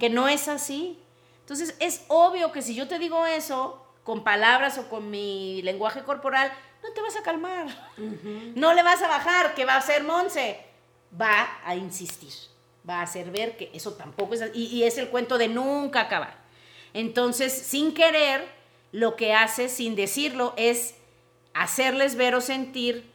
[0.00, 1.00] que no es así.
[1.40, 6.02] Entonces, es obvio que si yo te digo eso con palabras o con mi lenguaje
[6.02, 7.92] corporal, no te vas a calmar.
[8.56, 10.60] No le vas a bajar, ¿qué va a hacer Monse?
[11.20, 12.32] Va a insistir
[12.88, 16.02] va a hacer ver que eso tampoco es y, y es el cuento de nunca
[16.02, 16.36] acabar.
[16.92, 18.46] Entonces, sin querer,
[18.94, 20.94] lo que hace, sin decirlo, es
[21.52, 23.10] hacerles ver o sentir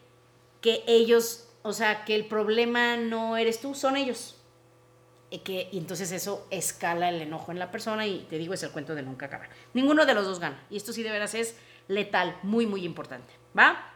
[0.59, 4.35] que ellos, o sea, que el problema no eres tú, son ellos.
[5.29, 8.61] Y, que, y entonces eso escala el enojo en la persona y te digo, es
[8.63, 9.47] el cuento de nunca acabar.
[9.73, 10.61] Ninguno de los dos gana.
[10.69, 11.55] Y esto sí de veras es
[11.87, 13.33] letal, muy, muy importante.
[13.57, 13.93] ¿Va?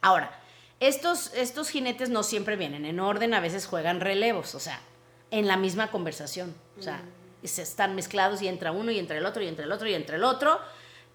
[0.00, 0.40] Ahora,
[0.80, 4.54] estos, estos jinetes no siempre vienen en orden, a veces juegan relevos.
[4.54, 4.80] O sea,
[5.30, 6.54] en la misma conversación.
[6.78, 7.02] O sea,
[7.44, 9.92] se están mezclados y entra uno y entra el otro y entra el otro y
[9.92, 10.58] entra el otro.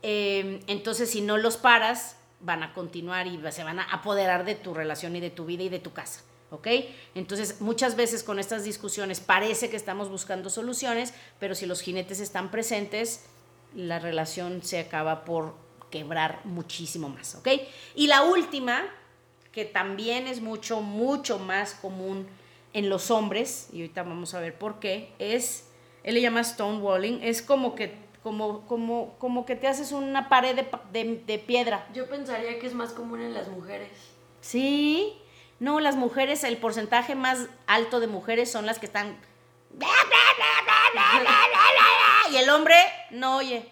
[0.02, 4.56] Em, entonces, si no los paras, van a continuar y se van a apoderar de
[4.56, 6.22] tu relación y de tu vida y de tu casa.
[6.50, 6.68] ¿Ok?
[7.16, 12.20] Entonces, muchas veces con estas discusiones parece que estamos buscando soluciones, pero si los jinetes
[12.20, 13.26] están presentes,
[13.74, 15.56] la relación se acaba por
[15.90, 17.36] quebrar muchísimo más.
[17.36, 17.48] ¿Ok?
[17.96, 18.84] Y la última,
[19.52, 22.28] que también es mucho, mucho más común
[22.74, 25.66] en los hombres, y ahorita vamos a ver por qué, es,
[26.04, 30.66] él le llama stonewalling, es como que, como, como, como que te haces una pared
[30.92, 31.88] de, piedra.
[31.94, 33.90] Yo pensaría que es más común en las mujeres.
[34.42, 35.18] Sí,
[35.60, 39.18] no, las mujeres, el porcentaje más alto de mujeres son las que están...
[42.32, 42.76] Y el hombre
[43.10, 43.70] no oye.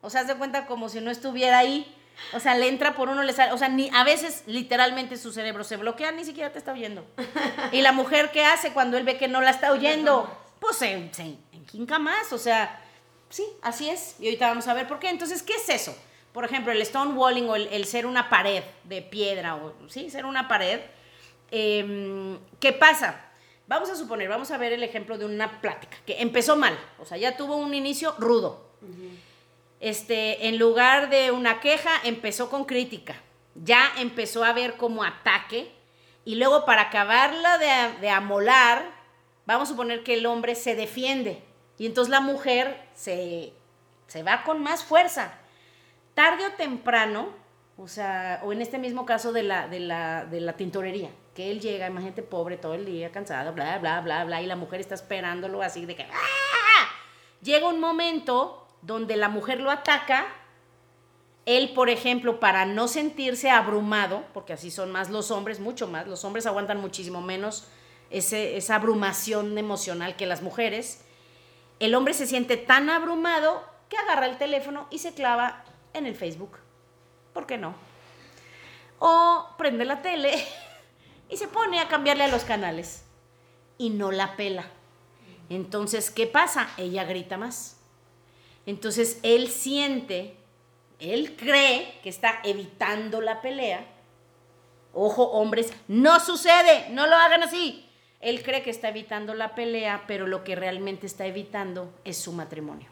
[0.00, 1.94] O sea, se cuenta como si no estuviera ahí.
[2.32, 3.52] O sea, le entra por uno, le sale.
[3.52, 7.04] O sea, ni, a veces literalmente su cerebro se bloquea, ni siquiera te está oyendo.
[7.72, 10.30] Y la mujer, ¿qué hace cuando él ve que no la está oyendo?
[10.60, 12.32] Pues se, se enquinca más.
[12.32, 12.80] O sea,
[13.30, 14.16] sí, así es.
[14.20, 15.08] Y ahorita vamos a ver por qué.
[15.08, 15.96] Entonces, ¿qué es eso?
[16.34, 20.46] Por ejemplo, el stonewalling o el, ser una pared de piedra, o sí, ser una
[20.46, 20.80] pared.
[21.50, 23.24] Em, ¿Qué pasa?
[23.66, 26.78] Vamos a suponer, vamos a ver el ejemplo de una plática que empezó mal.
[26.98, 28.70] O sea, ya tuvo un inicio rudo
[29.80, 33.16] este, en lugar de una queja, empezó con crítica.
[33.54, 35.72] Ya empezó a ver como ataque.
[36.24, 37.58] Y luego para acabarla
[38.00, 38.84] de, amolar,
[39.46, 41.42] vamos a suponer que el hombre se defiende.
[41.80, 43.54] Y entonces la mujer se,
[44.06, 45.32] se va con más fuerza.
[46.12, 47.30] Tarde o temprano,
[47.78, 51.50] o sea, o en este mismo caso de la, de la, de la tintorería, que
[51.50, 54.80] él llega, imagínate, pobre todo el día, cansado, bla, bla, bla, bla, y la mujer
[54.80, 56.02] está esperándolo así de que...
[56.02, 56.88] ¡ah!
[57.40, 60.26] Llega un momento donde la mujer lo ataca,
[61.46, 66.06] él, por ejemplo, para no sentirse abrumado, porque así son más los hombres, mucho más,
[66.06, 67.68] los hombres aguantan muchísimo menos
[68.10, 71.06] esa abrumación emocional que las mujeres,
[71.80, 75.64] el hombre se siente tan abrumado que agarra el teléfono y se clava
[75.94, 76.58] en el Facebook.
[77.32, 77.74] ¿Por qué no?
[78.98, 80.46] O prende la tele
[81.28, 83.04] y se pone a cambiarle a los canales
[83.78, 84.66] y no la pela.
[85.48, 86.68] Entonces, ¿qué pasa?
[86.76, 87.78] Ella grita más.
[88.66, 90.36] Entonces él siente,
[90.98, 93.86] él cree que está evitando la pelea.
[94.92, 97.89] Ojo, hombres, no sucede, no lo hagan así.
[98.20, 102.32] Él cree que está evitando la pelea, pero lo que realmente está evitando es su
[102.32, 102.88] matrimonio,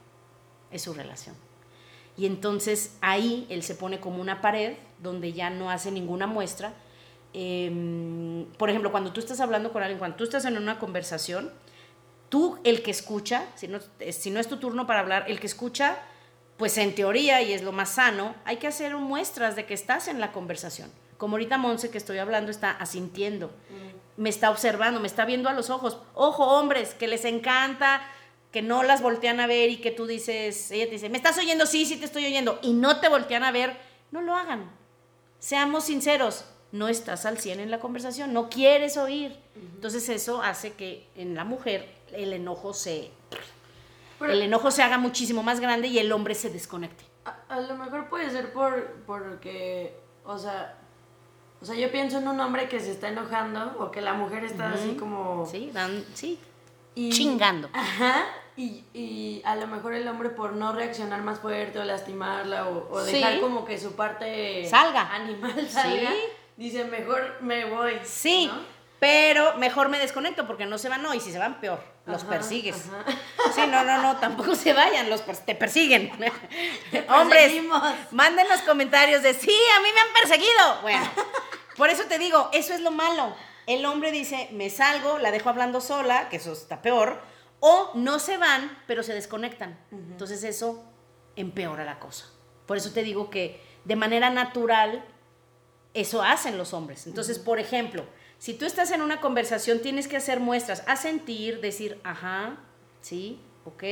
[0.71, 1.37] es su relación.
[2.17, 6.73] Y entonces ahí él se pone como una pared donde ya no hace ninguna muestra.
[7.33, 11.53] Em, por ejemplo, cuando tú estás hablando con alguien, cuando tú estás en una conversación,
[12.29, 13.79] tú, el que escucha, si no,
[14.11, 15.99] si no es tu turno para hablar, el que escucha,
[16.57, 20.09] pues en teoría, y es lo más sano, hay que hacer muestras de que estás
[20.09, 20.91] en la conversación.
[21.19, 23.53] Como ahorita Monse que estoy hablando está asintiendo,
[24.19, 25.99] me está observando, me está viendo a los ojos.
[26.13, 28.03] Ojo, hombres, que les encanta,
[28.51, 31.39] que no las voltean a ver y que tú dices, ella te dice, ¿me estás
[31.39, 31.67] oyendo?
[31.67, 32.59] Sí, sí te estoy oyendo.
[32.61, 33.79] Y no te voltean a ver,
[34.11, 34.71] no lo hagan.
[35.39, 39.39] Seamos sinceros, no estás al 100 en la conversación, no quieres oír.
[39.55, 43.11] Entonces eso hace que en la mujer el enojo se
[44.21, 47.05] el enojo se haga muchísimo más grande y el hombre se desconecte.
[47.49, 50.78] A, lo mejor puede ser por porque o sea,
[51.61, 54.45] o sea, yo pienso en un hombre que se está enojando o que la mujer
[54.45, 56.39] está así como Sí, dan, sí.
[56.95, 57.69] chingando.
[57.73, 58.27] Ajá.
[58.57, 63.01] Y, y, a lo mejor el hombre por no reaccionar más fuerte o lastimarla o,
[63.03, 66.11] dejar como que su parte salga animal salga,
[66.57, 67.95] dice mejor me voy.
[68.05, 68.51] Sí.
[69.01, 72.25] Pero mejor me desconecto porque no se van, no, y si se van, peor, los
[72.25, 72.77] persigues.
[73.55, 76.11] Sí, no, no, no, tampoco se vayan, los te persiguen.
[77.09, 77.53] Hombres,
[78.11, 80.83] manden los comentarios de, sí, a mí me han perseguido.
[80.83, 81.09] Bueno,
[81.77, 83.37] por eso te digo, eso es lo malo.
[83.67, 87.21] el hombre dice, me salgo, la dejo hablando sola, que eso está peor,
[87.61, 89.79] o no se van, pero se desconectan.
[89.93, 90.85] Entonces eso
[91.37, 92.27] empeora la cosa.
[92.67, 95.05] Por eso te digo que de manera natural
[95.95, 97.07] eso hacen los hombres.
[97.07, 98.05] Entonces, por ejemplo,
[98.39, 102.57] si tú estás en una conversación, tienes que hacer muestras, a sentir, decir, ajá,
[103.01, 103.85] sí, ok,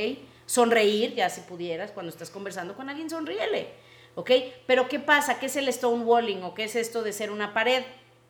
[0.45, 3.73] sonreír, ya si pudieras, cuando estás conversando con alguien, sonríele,
[4.15, 4.31] ok,
[4.65, 5.39] pero ¿qué pasa?
[5.39, 7.83] ¿Qué es el stonewalling o qué es esto de ser una pared?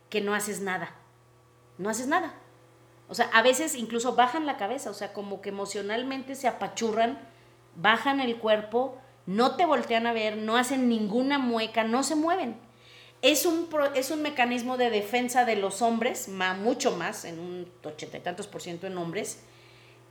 [0.09, 0.95] Que no haces nada,
[1.77, 2.33] no haces nada.
[3.09, 7.19] O sea, a veces incluso bajan la cabeza, o sea, como que emocionalmente se apachurran,
[7.75, 12.59] bajan el cuerpo, no te voltean a ver, no hacen ninguna mueca, no se mueven.
[13.21, 18.17] Es un, es un mecanismo de defensa de los hombres, mucho más, en un ochenta
[18.17, 19.39] y tantos por ciento en hombres,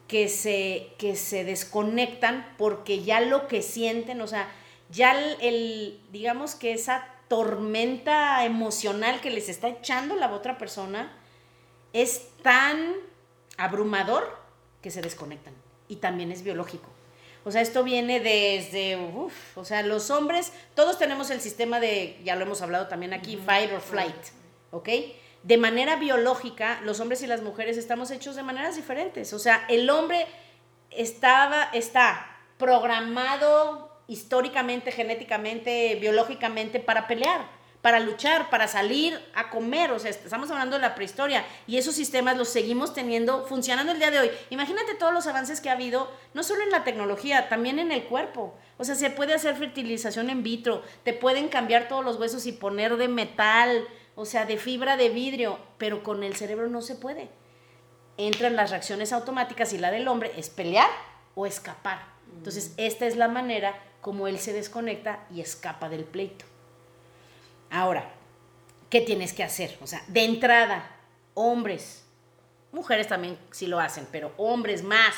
[0.08, 4.48] que se, que se desconectan porque ya lo que sienten, o sea,
[4.90, 11.12] ya el, digamos que esa tormenta emocional que les está echando la otra persona
[11.92, 12.94] es tan
[13.56, 14.38] abrumador
[14.82, 15.54] que se desconectan.
[15.88, 16.88] Y también es biológico.
[17.46, 18.98] O sea, esto viene desde,
[19.54, 23.36] o sea, los hombres, todos tenemos el sistema de, ya lo hemos hablado también aquí,
[23.36, 24.16] fight or flight,
[24.72, 24.88] ¿ok?
[25.44, 29.32] De manera biológica, los hombres y las mujeres estamos hechos de maneras diferentes.
[29.32, 30.26] O sea, el hombre
[30.90, 37.46] estaba, está programado históricamente, genéticamente, biológicamente para pelear
[37.86, 41.94] para luchar, para salir a comer, o sea, estamos hablando de la prehistoria y esos
[41.94, 44.30] sistemas los seguimos teniendo funcionando el día de hoy.
[44.50, 48.02] Imagínate todos los avances que ha habido, no solo en la tecnología, también en el
[48.02, 48.58] cuerpo.
[48.76, 52.52] O sea, se puede hacer fertilización in vitro, te pueden cambiar todos los huesos y
[52.52, 56.96] poner de metal, o sea, de fibra de vidrio, pero con el cerebro no se
[56.96, 57.28] puede.
[58.16, 60.90] Entran las reacciones automáticas y la del hombre es pelear
[61.36, 62.00] o escapar.
[62.36, 66.46] Entonces, esta es la manera como él se desconecta y escapa del pleito.
[67.76, 68.10] Ahora,
[68.88, 69.76] ¿qué tienes que hacer?
[69.82, 70.96] O sea, de entrada,
[71.34, 72.06] hombres,
[72.72, 75.14] mujeres también sí lo hacen, pero hombres más,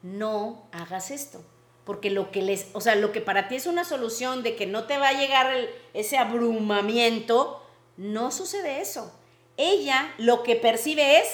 [0.00, 1.44] no hagas esto.
[1.84, 4.64] Porque lo que les, o sea, lo que para ti es una solución de que
[4.64, 5.52] no te va a llegar
[5.92, 7.60] ese abrumamiento,
[7.96, 9.12] no sucede eso.
[9.56, 11.26] Ella lo que percibe es,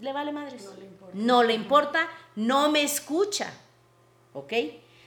[0.00, 0.64] le vale madres.
[0.64, 1.12] No le importa.
[1.12, 3.52] No le importa, no me escucha.
[4.32, 4.54] ¿Ok?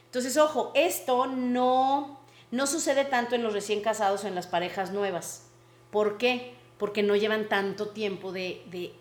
[0.05, 2.19] Entonces, ojo, esto no,
[2.55, 5.43] no sucede tanto en los recién casados o en las parejas nuevas.
[5.91, 6.55] ¿Por qué?
[6.77, 8.93] Porque no llevan tanto tiempo de,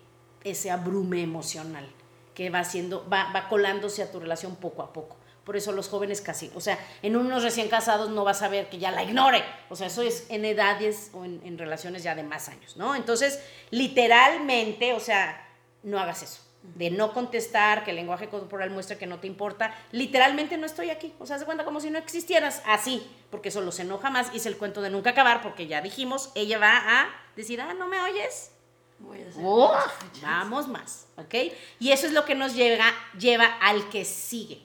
[0.43, 1.87] ese abrume emocional
[2.33, 2.63] que va
[3.09, 5.15] va, colándose a tu relación poco a poco.
[5.45, 8.67] Por eso los jóvenes casi, o sea, en unos recién casados no vas a ver
[8.69, 9.41] que ya la ignore.
[9.69, 12.93] O sea, eso es en edades o en relaciones ya de más años, ¿no?
[12.93, 13.39] Entonces,
[13.69, 15.47] literalmente, o sea,
[15.81, 16.44] no hagas eso
[16.75, 20.89] de no contestar, que el lenguaje corporal muestra que no te importa, literalmente no estoy
[20.89, 21.13] aquí.
[21.19, 24.33] O sea, se cuenta como si no existieras así, porque solo se enoja más.
[24.33, 27.87] Hice el cuento de nunca acabar, porque ya dijimos, ella va a decir, ah, ¿no
[27.87, 28.51] me oyes?
[28.99, 29.85] Voy a
[30.21, 31.35] vamos más, ¿ok?
[31.79, 34.61] Y eso es lo que nos lleva, lleva al que sigue,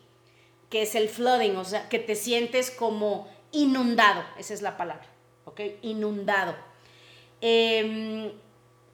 [0.68, 5.06] que es el flooding, o sea, que te sientes como inundado, esa es la palabra,
[5.44, 5.60] ¿ok?
[5.82, 6.54] Inundado.
[7.40, 8.32] Eh,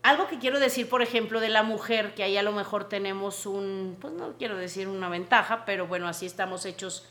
[0.08, 3.44] algo que quiero decir, por ejemplo, de la mujer, que ahí a lo mejor tenemos
[3.44, 7.06] un, pues no quiero decir una ventaja, pero bueno, así estamos hechos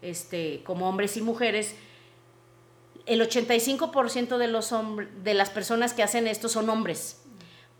[0.00, 1.74] este, como hombres y mujeres.
[3.04, 4.74] El 85% de, los
[5.22, 7.22] de las personas que hacen esto son hombres,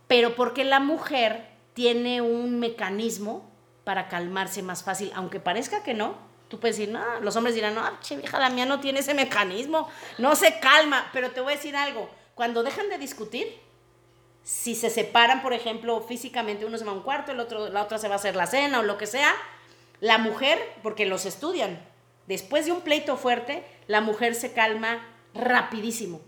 [0.07, 3.49] pero porque la mujer tiene un mecanismo
[3.83, 6.15] para calmarse más fácil, aunque parezca que no.
[6.47, 9.15] Tú puedes decir, no, los hombres dirán, no, che, vieja, la mía no tiene ese
[9.15, 13.68] mecanismo, no se calma, pero te voy a decir algo, cuando dejan de discutir,
[14.49, 17.83] si se separan, por ejemplo, físicamente, uno se va a un cuarto, el otro, la
[17.83, 19.31] otra se va a hacer la cena o lo que sea,
[19.99, 21.79] la mujer, porque los estudian,
[22.25, 26.19] después de un pleito fuerte, la mujer se calma rapidísimo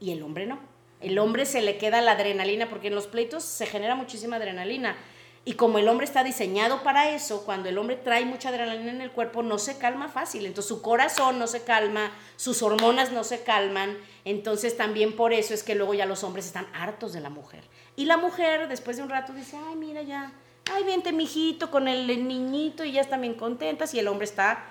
[0.00, 0.58] y el hombre no.
[1.00, 4.96] El hombre se le queda la adrenalina, porque en los pleitos se genera muchísima adrenalina.
[5.46, 9.02] Y como el hombre está diseñado para eso, cuando el hombre trae mucha adrenalina en
[9.02, 10.46] el cuerpo, no se calma fácil.
[10.46, 13.98] Entonces su corazón no se calma, sus hormonas no se calman.
[14.24, 17.62] Entonces también por eso es que luego ya los hombres están hartos de la mujer.
[17.94, 20.32] Y la mujer después de un rato dice, ay, mira ya,
[20.72, 23.92] ay, vente mijito con el niñito y ya están bien contentas.
[23.92, 24.64] Y el hombre está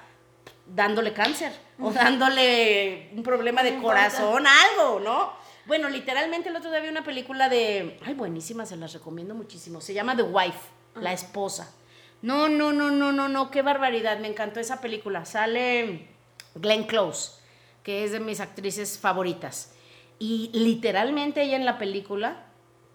[0.66, 5.43] dándole cáncer o dándole un problema de corazón, algo, ¿no?
[5.66, 7.98] Bueno, literalmente el otro día vi una película de.
[8.06, 9.80] Ay, buenísima, se las recomiendo muchísimo.
[9.80, 10.60] Se llama The Wife,
[10.96, 11.74] la esposa.
[12.22, 14.20] No, no, no, no, no, no, qué barbaridad.
[14.20, 15.26] Me encantó esa película.
[15.26, 16.10] Sale
[16.56, 17.40] Glenn Close,
[17.82, 19.74] que es de mis actrices favoritas.
[20.20, 22.46] Y literalmente ella en la película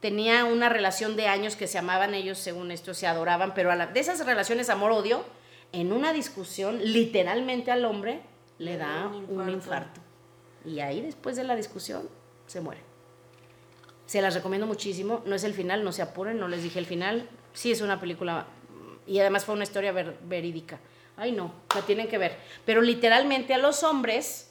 [0.00, 3.76] tenía una relación de años que se amaban ellos, según esto, se adoraban, pero a
[3.76, 5.24] la, de esas relaciones amor-odio,
[5.72, 8.20] en una discusión, literalmente al hombre
[8.58, 10.00] le da un infarto.
[10.64, 12.08] Y ahí, después de la discusión,
[12.48, 12.80] se muere.
[14.06, 15.22] Se las recomiendo muchísimo.
[15.26, 17.28] No es el final, no se apuren, no les dije el final.
[17.52, 18.46] Sí es una película
[19.06, 20.80] y además fue una historia verídica.
[21.16, 22.36] Ay, no, la tienen que ver.
[22.64, 24.50] Pero literalmente a los hombres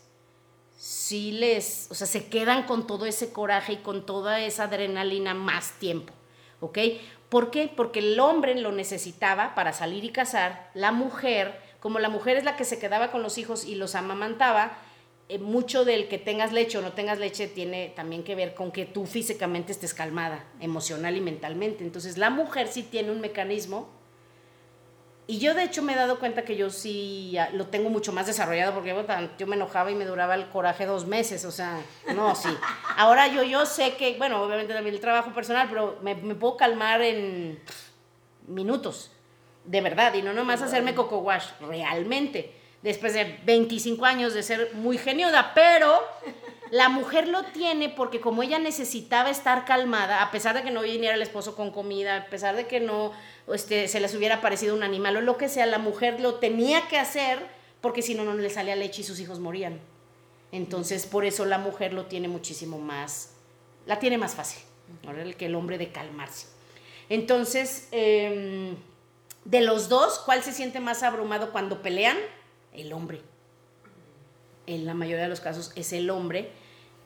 [0.75, 5.33] sí les, o sea, se quedan con todo ese coraje y con toda esa adrenalina
[5.33, 6.13] más tiempo,
[6.59, 6.77] ¿ok?
[7.29, 7.71] ¿Por qué?
[7.73, 12.43] Porque el hombre lo necesitaba para salir y casar, la mujer, como la mujer es
[12.43, 14.77] la que se quedaba con los hijos y los amamantaba,
[15.29, 18.71] eh, mucho del que tengas leche o no tengas leche tiene también que ver con
[18.71, 21.83] que tú físicamente estés calmada, emocional y mentalmente.
[21.83, 23.89] Entonces la mujer sí tiene un mecanismo
[25.29, 28.27] y yo de hecho me he dado cuenta que yo sí lo tengo mucho más
[28.27, 28.95] desarrollado porque
[29.37, 31.81] yo me enojaba y me duraba el coraje dos meses, o sea,
[32.15, 32.47] no, sí.
[32.95, 36.55] Ahora yo, yo sé que, bueno, obviamente también el trabajo personal, pero me, me puedo
[36.55, 37.59] calmar en
[38.47, 39.11] minutos,
[39.65, 44.73] de verdad, y no nomás hacerme coco wash, realmente, después de 25 años de ser
[44.73, 45.99] muy geniuda, pero
[46.71, 50.81] la mujer lo tiene porque como ella necesitaba estar calmada, a pesar de que no
[50.81, 53.13] viniera el esposo con comida, a pesar de que no
[53.53, 56.87] este, se les hubiera parecido un animal o lo que sea, la mujer lo tenía
[56.87, 57.39] que hacer
[57.81, 59.79] porque si no, no le salía leche y sus hijos morían.
[60.51, 63.33] Entonces, por eso la mujer lo tiene muchísimo más,
[63.85, 64.61] la tiene más fácil,
[65.37, 66.47] que el hombre de calmarse.
[67.09, 68.75] Entonces, em,
[69.45, 72.17] de los dos, ¿cuál se siente más abrumado cuando pelean?
[72.77, 73.21] El hombre.
[74.65, 76.51] En la mayoría de los casos es el hombre.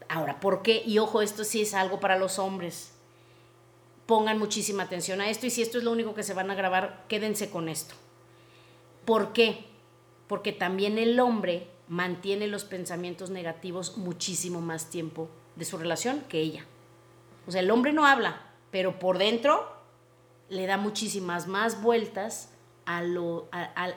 [0.09, 0.83] Ahora, ¿por qué?
[0.85, 2.93] Y ojo, esto sí es algo para los hombres
[4.11, 6.53] pongan muchísima atención a esto y si esto es lo único que se van a
[6.53, 7.95] grabar, quédense con esto.
[9.05, 9.63] ¿Por qué?
[10.27, 16.41] Porque también el hombre mantiene los pensamientos negativos muchísimo más tiempo de su relación que
[16.41, 16.65] ella.
[17.47, 19.71] O sea, el hombre no habla, pero por dentro
[20.49, 22.49] le da muchísimas más vueltas
[22.85, 23.93] a lo, a,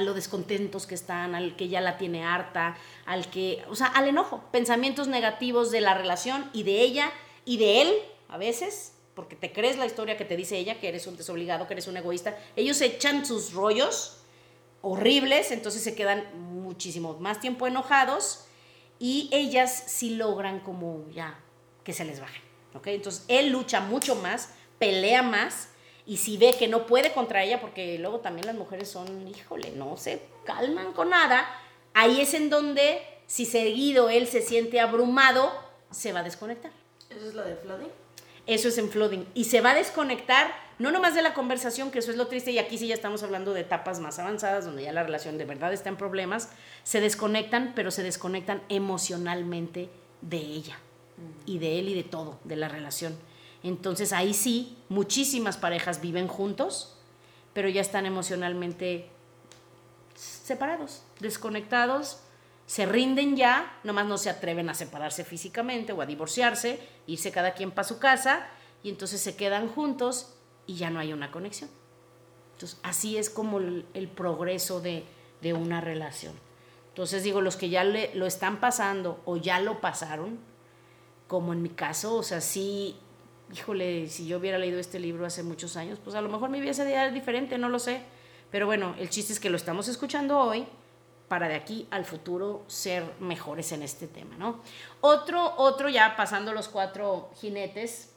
[0.00, 4.08] lo descontentos que están, al que ya la tiene harta, al que, o sea, al
[4.08, 7.10] enojo, pensamientos negativos de la relación y de ella
[7.44, 7.94] y de él
[8.28, 11.66] a veces porque te crees la historia que te dice ella, que eres un desobligado,
[11.66, 12.38] que eres un egoísta.
[12.54, 14.18] Ellos echan sus rollos
[14.82, 18.44] horribles, entonces se quedan muchísimo más tiempo enojados
[18.98, 21.40] y ellas sí logran como ya
[21.82, 22.42] que se les baje.
[22.74, 22.88] ¿ok?
[22.88, 25.70] Entonces él lucha mucho más, pelea más
[26.06, 29.72] y si ve que no puede contra ella, porque luego también las mujeres son, híjole,
[29.72, 31.46] no se calman con nada,
[31.94, 35.52] ahí es en donde si seguido él se siente abrumado,
[35.90, 36.70] se va a desconectar.
[37.10, 37.88] ¿Eso es lo de flooding?
[38.46, 39.24] Eso es en flooding.
[39.34, 42.52] Y se va a desconectar, no nomás de la conversación, que eso es lo triste,
[42.52, 45.44] y aquí sí ya estamos hablando de etapas más avanzadas, donde ya la relación de
[45.44, 46.50] verdad está en problemas,
[46.84, 49.90] se desconectan, pero se desconectan emocionalmente
[50.20, 50.78] de ella
[51.46, 53.18] y de él y de todo, de la relación.
[53.68, 56.96] Entonces ahí sí, muchísimas parejas viven juntos,
[57.52, 59.08] pero ya están emocionalmente
[60.14, 62.20] separados, desconectados,
[62.66, 67.54] se rinden ya, nomás no se atreven a separarse físicamente o a divorciarse, irse cada
[67.54, 68.46] quien para su casa
[68.82, 70.34] y entonces se quedan juntos
[70.66, 71.70] y ya no hay una conexión.
[72.54, 75.04] Entonces, así es como el, progreso de,
[75.54, 76.34] una relación.
[76.88, 80.38] Entonces, digo, los que ya lo están pasando o ya lo pasaron,
[81.28, 82.96] como en mi caso, o sea, sí,
[83.52, 86.60] híjole, si yo hubiera leído este libro hace muchos años, pues a lo mejor mi
[86.60, 88.02] vida sería diferente, no lo sé.
[88.50, 90.66] Pero bueno, el chiste es que lo estamos escuchando hoy
[91.28, 94.62] para de aquí al futuro ser mejores en este tema, ¿no?
[95.00, 98.12] Otro, otro ya pasando los cuatro jinetes,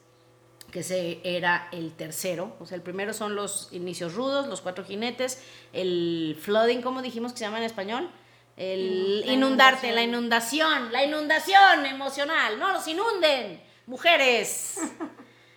[0.72, 4.84] que se era el tercero, o sea, el primero son los inicios rudos, los cuatro
[4.84, 5.42] jinetes,
[5.74, 8.10] el flooding, ¿cómo dijimos que se llama en español?
[8.56, 14.78] El inundarte, la inundación, la inundación emocional, no los inunden, mujeres.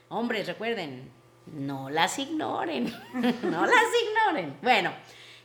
[0.09, 1.11] Hombres, recuerden,
[1.47, 2.87] no las ignoren,
[3.43, 4.57] no las ignoren.
[4.63, 4.91] Bueno,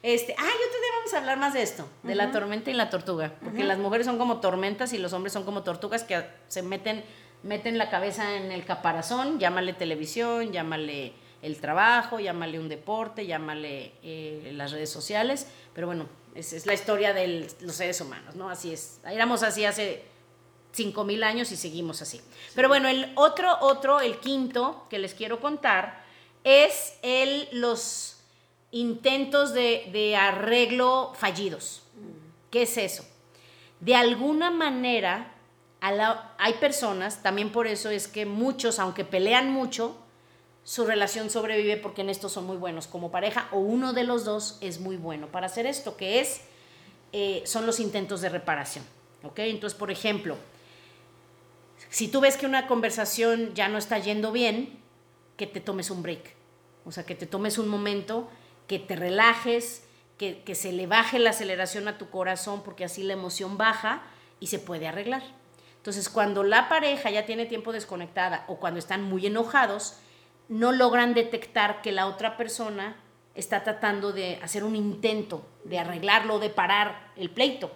[0.01, 2.89] este, ay, otro día vamos a hablar más de esto, de la tormenta y la
[2.89, 6.63] tortuga, porque las mujeres son como tormentas y los hombres son como tortugas que se
[6.63, 7.03] meten,
[7.43, 13.93] meten la cabeza en el caparazón, llámale televisión, llámale el trabajo, llámale un deporte, llámale
[14.01, 18.49] eh, las redes sociales, pero bueno, es, es la historia de los seres humanos, ¿no?
[18.49, 20.03] Así es, éramos así hace
[20.77, 22.21] 5.000 años y seguimos así.
[22.55, 26.03] Pero bueno, el otro, otro, el quinto que les quiero contar
[26.43, 28.17] es el, los
[28.71, 31.83] intentos de, arreglo fallidos.
[32.51, 33.05] ¿Qué es eso?
[33.79, 35.33] De alguna manera,
[35.81, 39.95] hay personas, también por eso es que muchos, aunque pelean mucho,
[40.63, 44.25] su relación sobrevive porque en esto son muy buenos como pareja o uno de los
[44.25, 46.41] dos es muy bueno para hacer esto, que es,
[47.13, 48.83] eh, son los intentos de reparación.
[49.23, 49.39] ¿ok?
[49.39, 50.35] Entonces, por ejemplo,
[51.89, 54.79] si tú ves que una conversación ya no está yendo bien,
[55.37, 56.35] que te tomes un break.
[56.85, 58.29] O sea, que te tomes un momento
[58.67, 59.83] que te relajes,
[60.17, 64.03] que, se le baje la aceleración a tu corazón porque así la emoción baja
[64.39, 65.23] y se puede arreglar.
[65.77, 69.99] Entonces, cuando la pareja ya tiene tiempo desconectada o cuando están muy enojados,
[70.49, 72.97] no logran detectar que la otra persona
[73.35, 77.71] está tratando de hacer un intento de arreglarlo, de parar el pleito.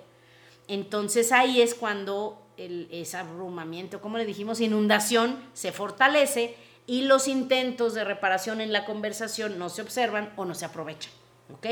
[0.68, 6.56] Entonces ahí es cuando el, ese abrumamiento, como le dijimos, inundación, se fortalece
[6.88, 11.12] y los intentos de reparación en la conversación no se observan o no se aprovechan.
[11.54, 11.68] ¿Ok?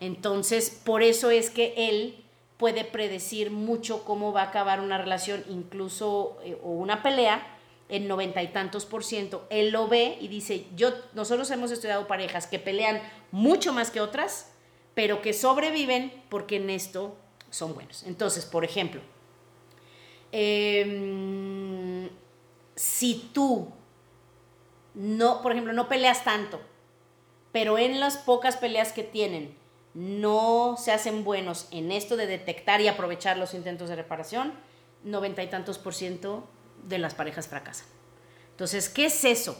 [0.00, 2.24] Entonces, por eso es que él
[2.56, 7.52] puede predecir mucho cómo va a acabar una relación, incluso eh, o una pelea,
[7.88, 9.46] en noventa y tantos por ciento.
[9.50, 13.00] Él lo ve y dice, yo, nosotros hemos estudiado parejas que pelean
[13.30, 14.52] mucho más que otras,
[14.94, 17.16] pero que sobreviven porque en esto
[17.50, 18.02] son buenos.
[18.02, 19.00] Entonces, por ejemplo,
[20.38, 22.10] em,
[22.74, 23.72] si tú
[24.94, 26.60] no, por ejemplo, no peleas tanto,
[27.52, 29.56] pero en las pocas peleas que tienen,
[29.94, 34.52] no se hacen buenos en esto de detectar y aprovechar los intentos de reparación,
[35.04, 36.46] noventa y tantos por ciento
[36.86, 37.86] de las parejas fracasan.
[38.50, 39.58] Entonces, ¿qué es eso?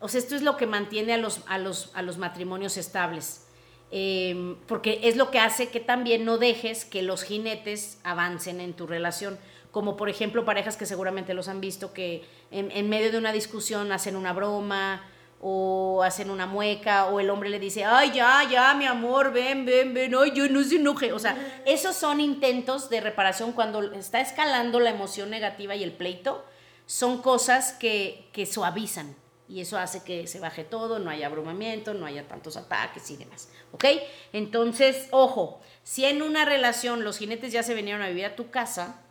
[0.00, 3.46] O sea, esto es lo que mantiene a los, a los, a los matrimonios estables.
[3.90, 8.72] Em, porque es lo que hace que también no dejes que los jinetes avancen en
[8.72, 9.38] tu relación.
[9.76, 13.30] Como por ejemplo parejas que seguramente los han visto que en, en medio de una
[13.30, 15.04] discusión hacen una broma,
[15.38, 19.66] o hacen una mueca, o el hombre le dice, ay, ya, ya, mi amor, ven,
[19.66, 21.12] ven, ven, ay, yo no se enoje.
[21.12, 25.92] O sea, esos son intentos de reparación cuando está escalando la emoción negativa y el
[25.92, 26.42] pleito,
[26.86, 29.14] son cosas que, que suavizan
[29.46, 33.18] y eso hace que se baje todo, no haya abrumamiento, no haya tantos ataques y
[33.18, 33.50] demás.
[33.72, 33.84] ¿Ok?
[34.32, 38.48] Entonces, ojo, si en una relación los jinetes ya se vinieron a vivir a tu
[38.48, 39.02] casa,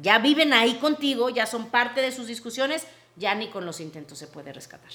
[0.00, 2.86] ya viven ahí contigo, ya son parte de sus discusiones,
[3.16, 4.90] ya ni con los intentos se puede rescatar.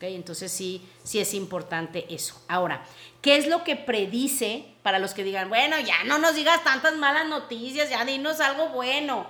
[0.00, 2.40] Entonces sí, sí es importante eso.
[2.48, 2.84] Ahora,
[3.20, 6.96] ¿qué es lo que predice para los que digan, bueno, ya no nos digas tantas
[6.96, 9.26] malas noticias, ya dinos algo bueno?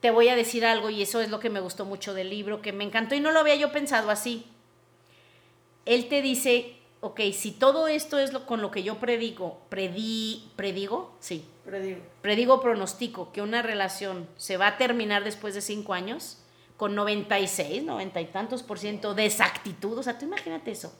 [0.00, 2.62] Te voy a decir algo y eso es lo que me gustó mucho del libro,
[2.62, 4.46] que me encantó y no lo había yo pensado así.
[5.84, 10.50] Él te dice, ok, si todo esto es lo, con lo que yo predigo, predí,
[10.56, 11.44] predigo, sí.
[11.70, 12.00] Predigo.
[12.20, 16.38] Predigo, pronostico que una relación se va a terminar después de cinco años,
[16.76, 19.96] con 96, 90 y tantos por ciento de exactitud.
[19.96, 20.92] O sea, tú imagínate eso.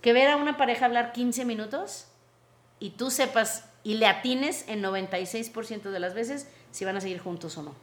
[0.00, 2.06] Que ver a una pareja hablar 15 minutos
[2.80, 7.20] y tú sepas y le atines en 96% de las veces si van a seguir
[7.20, 7.74] juntos o no.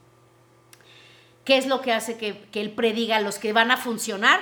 [1.46, 4.40] ¿Qué es lo que hace que, que él prediga a los que van a funcionar?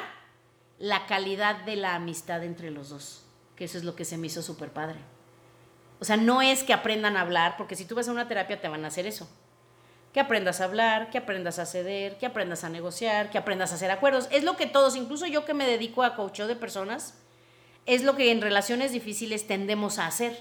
[0.79, 3.23] La calidad de la amistad entre los dos.
[3.55, 4.99] Que eso es lo que se me hizo súper padre.
[6.01, 8.59] O sea, no es que aprendan a hablar, porque si tú vas a una terapia
[8.59, 9.29] te van a hacer eso
[10.13, 13.75] que aprendas a hablar, que aprendas a ceder, que aprendas a negociar, que aprendas a
[13.75, 14.27] hacer acuerdos.
[14.31, 17.15] Es lo que todos, incluso yo que me dedico a coaching de personas,
[17.85, 20.37] es lo que en relaciones difíciles tendemos a hacer,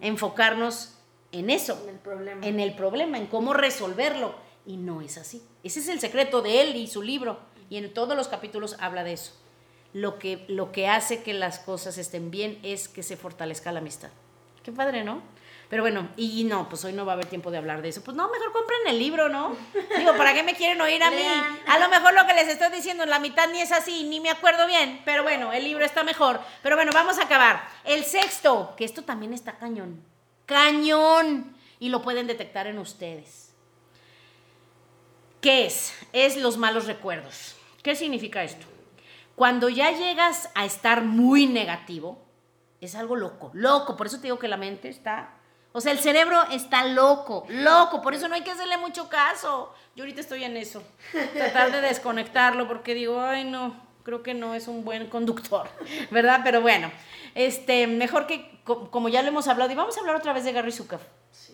[0.00, 0.94] enfocarnos
[1.32, 4.34] en eso, en el problema, en el problema, en cómo resolverlo.
[4.64, 5.42] Y no es así.
[5.64, 7.40] Ese es el secreto de él y su libro.
[7.70, 9.32] Y en todos los capítulos habla de eso.
[9.94, 13.80] Lo que, lo que hace que las cosas estén bien es que se fortalezca la
[13.80, 14.10] amistad.
[14.68, 15.22] Qué padre, ¿no?
[15.70, 18.04] Pero bueno, y no, pues hoy no va a haber tiempo de hablar de eso.
[18.04, 19.56] Pues no, mejor compren el libro, ¿no?
[19.96, 21.24] Digo, ¿para qué me quieren oír a mí?
[21.66, 24.20] A lo mejor lo que les estoy diciendo en la mitad ni es así, ni
[24.20, 25.00] me acuerdo bien.
[25.06, 26.38] Pero bueno, el libro está mejor.
[26.62, 27.66] Pero bueno, vamos a acabar.
[27.82, 30.04] El sexto, que esto también está cañón.
[30.44, 31.56] Cañón.
[31.80, 33.54] Y lo pueden detectar en ustedes.
[35.40, 35.94] ¿Qué es?
[36.12, 37.56] Es los malos recuerdos.
[37.82, 38.66] ¿Qué significa esto?
[39.34, 42.27] Cuando ya llegas a estar muy negativo,
[42.80, 43.96] es algo loco, loco.
[43.96, 45.38] Por eso te digo que la mente está
[45.72, 49.72] o sea, el cerebro está loco, loco, por eso no hay que hacerle mucho caso.
[49.94, 50.82] Yo ahorita estoy en eso,
[51.34, 55.68] tratar de desconectarlo porque digo, ay no, creo que no es un buen conductor,
[56.10, 56.40] ¿verdad?
[56.42, 56.90] Pero bueno,
[57.34, 60.52] este, mejor que, como ya lo hemos hablado, y vamos a hablar otra vez de
[60.52, 61.00] Gary Zukav.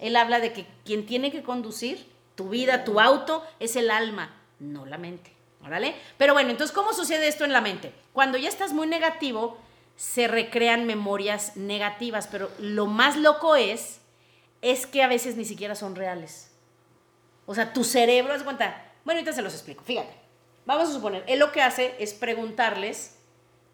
[0.00, 4.32] Él habla de que quien tiene que conducir tu vida, tu auto, es el alma,
[4.60, 5.94] no la mente, ¿vale?
[6.16, 7.92] Pero bueno, entonces, ¿cómo sucede esto en la mente?
[8.12, 9.58] Cuando ya estás muy negativo,
[9.96, 14.00] se recrean memorias negativas, pero lo más loco es
[14.62, 16.50] es que a veces ni siquiera son reales.
[17.46, 18.92] O sea, tu cerebro, haz cuenta.
[19.04, 19.84] Bueno, ahorita se los explico.
[19.84, 20.24] Fíjate.
[20.66, 23.18] Vamos a suponer, él lo que hace es preguntarles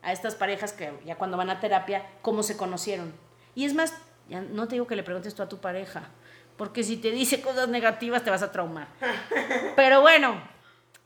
[0.03, 3.15] a estas parejas que ya cuando van a terapia, cómo se conocieron.
[3.55, 3.95] Y es más,
[4.29, 6.09] ya no te digo que le preguntes tú a tu pareja,
[6.57, 8.89] porque si te dice cosas negativas te vas a traumar.
[9.77, 10.43] Pero bueno,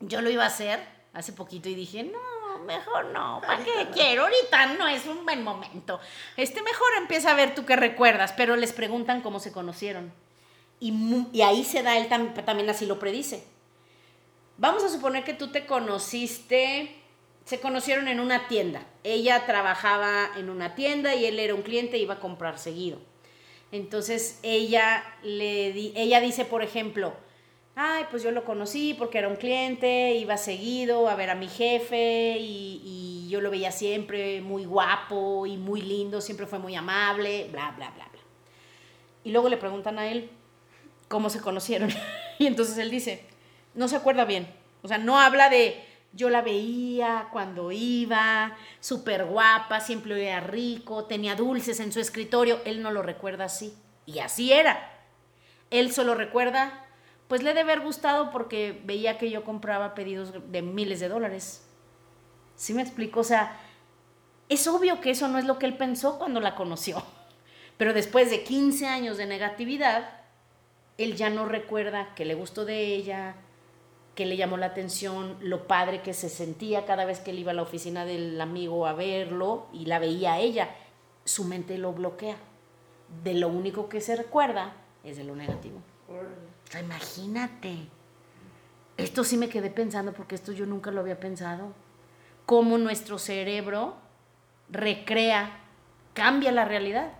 [0.00, 0.80] yo lo iba a hacer
[1.12, 2.18] hace poquito y dije, no,
[2.64, 4.22] mejor no, ¿para qué quiero?
[4.22, 6.00] Ahorita no es un buen momento.
[6.36, 10.12] Este, mejor empieza a ver tú qué recuerdas, pero les preguntan cómo se conocieron.
[10.80, 13.46] Y, ahí se da, él también así lo predice.
[14.58, 16.94] Vamos a suponer que tú te conociste,
[17.44, 18.86] se conocieron en una tienda.
[19.02, 22.98] Ella trabajaba en una tienda y él era un cliente y iba a comprar seguido.
[23.72, 27.14] Entonces ella, le ella dice, por ejemplo,
[27.76, 31.48] Ay, pues yo lo conocí porque era un cliente, iba seguido a ver a mi
[31.48, 36.76] jefe y, y yo lo veía siempre muy guapo y muy lindo, siempre fue muy
[36.76, 38.20] amable, bla, bla, bla, bla.
[39.24, 40.30] Y luego le preguntan a él
[41.08, 41.90] cómo se conocieron.
[42.38, 43.24] y entonces él dice,
[43.74, 44.46] no se acuerda bien.
[44.82, 51.06] O sea, no habla de yo la veía cuando iba, súper guapa, siempre era rico,
[51.06, 52.60] tenía dulces en su escritorio.
[52.64, 53.74] Él no lo recuerda así.
[54.06, 54.92] Y así era.
[55.70, 56.83] Él solo recuerda,
[57.28, 61.66] pues le debe haber gustado porque veía que yo compraba pedidos de miles de dólares.
[62.56, 63.20] ¿Sí me explico?
[63.20, 63.58] O sea,
[64.48, 67.02] es obvio que eso no es lo que él pensó cuando la conoció.
[67.76, 70.08] Pero después de 15 años de negatividad,
[70.98, 73.36] él ya no recuerda que le gustó de ella,
[74.14, 77.50] que le llamó la atención, lo padre que se sentía cada vez que él iba
[77.50, 80.70] a la oficina del amigo a verlo y la veía a ella.
[81.24, 82.36] Su mente lo bloquea.
[83.24, 85.80] De lo único que se recuerda es de lo negativo.
[86.74, 87.86] Sea, imagínate.
[88.96, 91.72] Esto sí me quedé pensando porque esto yo nunca lo había pensado.
[92.46, 93.94] Cómo nuestro cerebro
[94.68, 95.60] recrea,
[96.14, 97.12] cambia la realidad.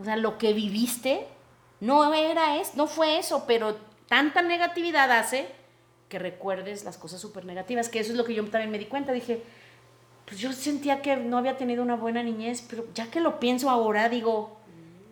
[0.00, 1.28] O sea, lo que viviste
[1.78, 3.76] no era es, no fue eso, pero
[4.08, 5.48] tanta negatividad hace
[6.08, 8.86] que recuerdes las cosas súper negativas, que eso es lo que yo también me di
[8.86, 9.12] cuenta.
[9.12, 9.40] Dije,
[10.24, 13.70] pues yo sentía que no había tenido una buena niñez, pero ya que lo pienso
[13.70, 14.58] ahora, digo,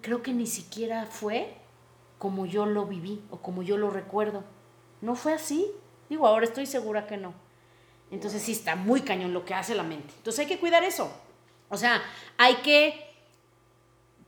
[0.01, 1.65] creo que ni siquiera fue
[2.19, 4.45] como yo lo viví o como yo lo recuerdo.
[5.01, 5.71] No fue así.
[6.09, 7.35] Digo, ahora estoy segura que no.
[8.11, 10.15] Entonces sí está muy cañón lo que hace la mente.
[10.17, 11.11] Entonces hay que cuidar eso.
[11.69, 12.03] O sea,
[12.39, 13.15] hay que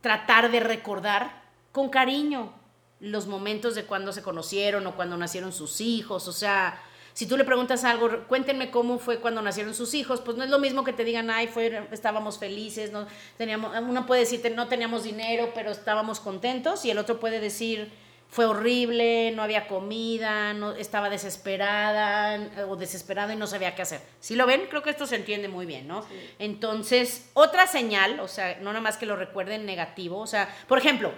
[0.01, 2.53] tratar de recordar con cariño
[2.99, 6.27] los momentos de cuando se conocieron o cuando nacieron sus hijos.
[6.27, 6.81] O sea,
[7.19, 10.49] si tú le preguntas algo, cuéntenme cómo fue cuando nacieron sus hijos, pues no es
[10.49, 13.07] lo mismo que te digan, ay, fue, estábamos felices, no
[13.37, 17.91] teníamos, uno puede decirte, no teníamos dinero, pero estábamos contentos, y el otro puede decir,
[18.29, 22.39] fue horrible, no había comida, no, estaba desesperada
[22.69, 23.99] o desesperado y no sabía qué hacer.
[24.21, 26.05] Si lo ven, creo que esto se entiende muy bien, ¿no?
[26.37, 30.77] Entonces, otra señal, o sea, no nada más que lo recuerden negativo, o sea, por
[30.77, 31.11] ejemplo,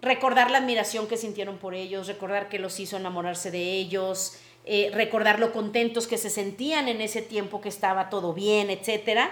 [0.00, 4.90] recordar la admiración que sintieron por ellos, recordar que los hizo enamorarse de ellos, eh,
[4.92, 9.30] recordar lo contentos que se sentían en ese tiempo que estaba todo bien, etcétera.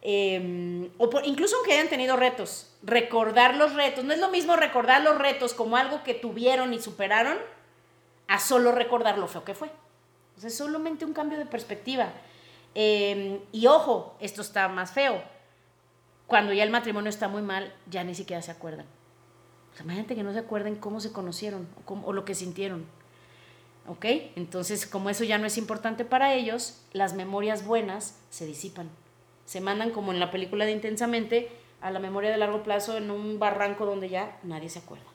[0.00, 4.04] Em, o incluso aunque hayan tenido retos, recordar los retos.
[4.04, 7.36] No es lo mismo recordar los retos como algo que tuvieron y superaron
[8.28, 9.68] a solo recordar lo feo que fue.
[10.36, 12.12] O sea, es solamente un cambio de perspectiva.
[12.74, 15.20] Em, y ojo, esto está más feo.
[16.26, 18.86] Cuando ya el matrimonio está muy mal, ya ni siquiera se acuerdan.
[19.72, 22.86] O sea, imagínate que no se acuerden cómo se conocieron o lo que sintieron.
[23.88, 24.04] ¿Ok?
[24.36, 28.90] Entonces, como eso ya no es importante para ellos, las memorias buenas se disipan
[29.48, 33.10] se mandan como en la película de Intensamente a la memoria de largo plazo en
[33.10, 35.06] un barranco donde ya nadie se acuerda.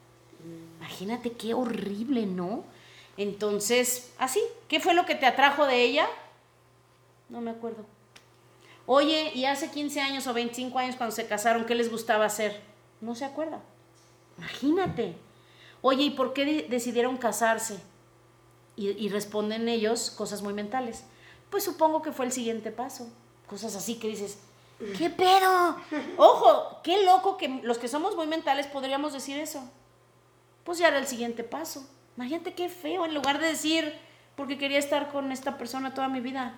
[0.79, 2.63] Imagínate qué horrible, ¿no?
[3.15, 6.07] Entonces, así, ¿qué fue lo que te atrajo de ella?
[7.29, 7.85] No me acuerdo.
[8.87, 12.59] Oye, y hace 15 años o 25 años cuando se casaron, ¿qué les gustaba hacer?
[13.01, 13.61] No se acuerda.
[14.39, 15.13] Imagínate.
[15.83, 17.79] Oye, ¿y por qué decidieron casarse?
[18.75, 21.03] Y, responden ellos cosas muy mentales.
[21.51, 23.07] Pues supongo que fue el siguiente paso
[23.47, 24.39] cosas así que dices,
[24.97, 25.77] ¿qué pedo?
[26.17, 29.63] Ojo, qué loco que los que somos muy mentales podríamos decir eso.
[30.63, 31.87] Pues ya era el siguiente paso.
[32.17, 33.93] Imagínate qué feo, en lugar de decir,
[34.35, 36.57] porque quería estar con esta persona toda mi vida.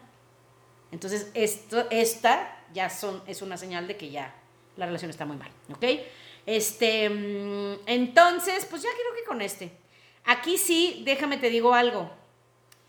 [0.92, 4.34] Entonces, esto, esta ya son, es una señal de que ya
[4.78, 5.84] la relación está muy mal, ¿ok?
[6.46, 9.72] Este, mm, entonces, pues ya creo que con este.
[10.26, 12.10] Aquí sí, déjame te digo algo.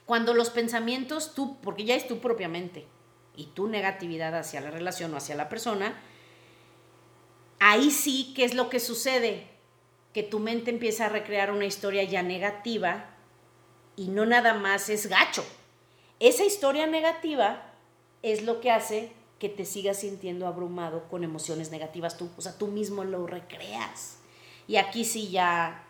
[0.07, 2.87] Cuando los pensamientos, tú, porque ya es tú propiamente,
[3.37, 6.01] y tu negatividad hacia la relación o hacia la persona,
[7.59, 9.47] ahí sí, ¿qué es lo que sucede?
[10.15, 13.11] Que tu mente empieza a recrear una historia ya negativa
[13.97, 15.45] y no nada más es gacho.
[16.19, 17.75] Esa historia negativa
[18.23, 22.57] es lo que hace que te sigas sintiendo abrumado con emociones negativas tú, o sea,
[22.57, 24.19] tú mismo lo recreas.
[24.67, 25.85] Y aquí sí ya,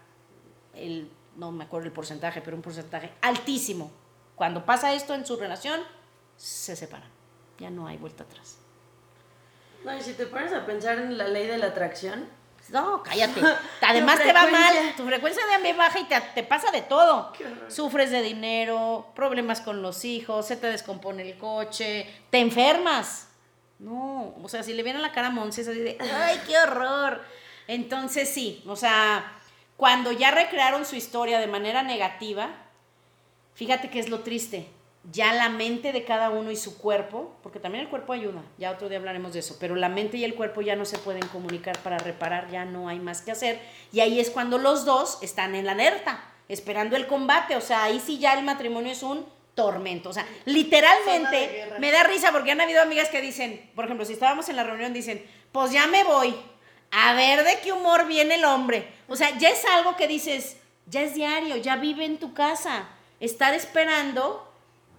[0.75, 3.91] el, no me acuerdo el porcentaje, pero un porcentaje altísimo.
[4.35, 5.81] Cuando pasa esto en su relación,
[6.37, 7.17] se separan
[7.59, 8.59] ya no hay vuelta atrás.
[9.85, 12.29] No, y si te pones a pensar en la ley de la atracción.
[12.71, 13.41] No, cállate.
[13.81, 17.33] Además te va mal, tu frecuencia de amor baja y te, te pasa de todo.
[17.69, 23.29] Sufres de dinero, problemas con los hijos, se te descompone el coche, te enfermas.
[23.79, 26.41] No, o sea, si le viene a la cara a Monse, es así de, ay,
[26.47, 27.23] qué horror.
[27.69, 29.33] Entonces sí, o sea,
[29.77, 32.51] cuando ya recrearon su historia de manera negativa,
[33.55, 34.69] fíjate que es lo triste
[35.13, 38.73] ya la mente de cada uno y su cuerpo, porque también el cuerpo ayuda, ya
[38.73, 41.27] otro día hablaremos de eso, pero la mente y el cuerpo ya no se pueden
[41.29, 43.61] comunicar para reparar, ya no hay más que hacer,
[43.93, 47.57] y ahí es cuando los dos están en la alerta, esperando el combate.
[47.57, 50.11] O sea, ahí sí ya el matrimonio es un tormento.
[50.11, 54.13] O sea, literalmente me da risa porque han habido amigas que dicen, por ejemplo, si
[54.13, 56.35] estábamos en la reunión, dicen, pues ya me voy.
[56.99, 58.91] A ver de qué humor viene el hombre.
[59.07, 62.89] O sea, ya es algo que dices, ya es diario, ya vive en tu casa.
[63.21, 64.51] Estar esperando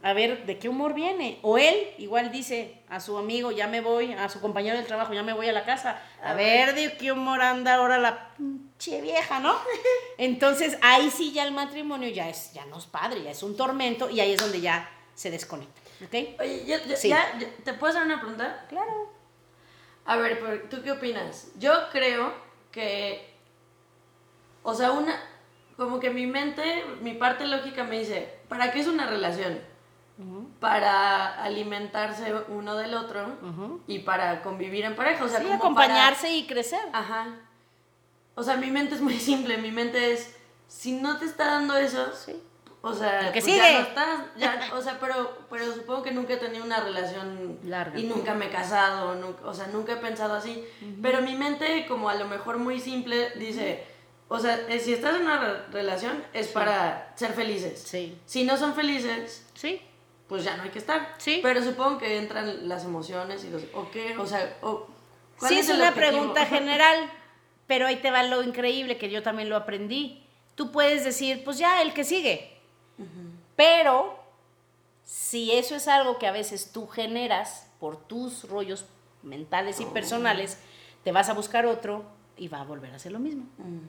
[0.04, 1.40] a ver de qué humor viene.
[1.42, 5.12] O él igual dice a su amigo, ya me voy, a su compañero del trabajo,
[5.12, 6.00] ya me voy a la casa.
[6.22, 6.76] A, ver.
[6.76, 9.56] de qué humor anda ahora la pinche vieja, ¿no?
[10.20, 13.58] Entonces ahí sí ya el matrimonio ya es, ya no es padre, ya es un
[13.58, 15.82] tormento y ahí es donde ya se desconecta.
[16.06, 16.40] ¿Ok?
[16.42, 18.68] Oye, ya, ya, ¿te puedo hacer una pregunta?
[18.70, 19.17] Claro.
[20.08, 21.52] A ver, ¿tú qué opinas?
[21.60, 22.34] Yo creo
[22.72, 23.30] que,
[24.64, 25.14] o sea, una,
[25.76, 29.60] como que mi mente, mi parte lógica me dice, ¿para qué es una relación?
[30.60, 33.38] para alimentarse uno del otro
[33.86, 35.24] y para convivir en pareja.
[35.24, 36.82] O sea, sí, acompañarse y crecer.
[36.92, 37.36] Ajá.
[38.34, 39.58] O sea, mi mente es muy simple.
[39.58, 40.36] Mi mente es,
[40.68, 42.42] si no te está dando eso, sí.
[42.88, 43.58] O sea, que pues sigue.
[43.58, 44.20] ya no estás.
[44.38, 48.34] Ya, o sea, pero, pero supongo que nunca he tenido una relación larga y nunca
[48.34, 49.36] me he casado.
[49.44, 50.64] o sea, nunca he pensado así.
[51.02, 53.84] Pero mi mente, como a lo mejor muy simple, dice.
[54.30, 57.82] O sea, eh, si estás en una relación es para ser felices.
[57.82, 58.20] Sí.
[58.26, 59.82] Si no son felices, sí
[60.28, 61.16] pues ya no hay que estar.
[61.18, 61.40] Sí.
[61.42, 63.64] Pero supongo que entran las emociones y los...
[63.74, 64.18] ¿O qué?
[64.18, 64.88] O sea, o,
[65.48, 67.10] sí, es, una pregunta general,
[67.66, 70.24] pero ahí te va lo increíble que yo también lo aprendí.
[70.56, 72.57] Tú puedes decir, pues ya, el que sigue.
[73.56, 74.20] Pero
[75.04, 78.86] si eso es algo que a veces tú generas por tus rollos
[79.24, 79.94] mentales y oh.
[79.94, 80.58] personales,
[81.04, 82.06] te vas a buscar otro
[82.38, 83.44] y va a volver a hacer lo mismo.
[83.58, 83.80] Mm.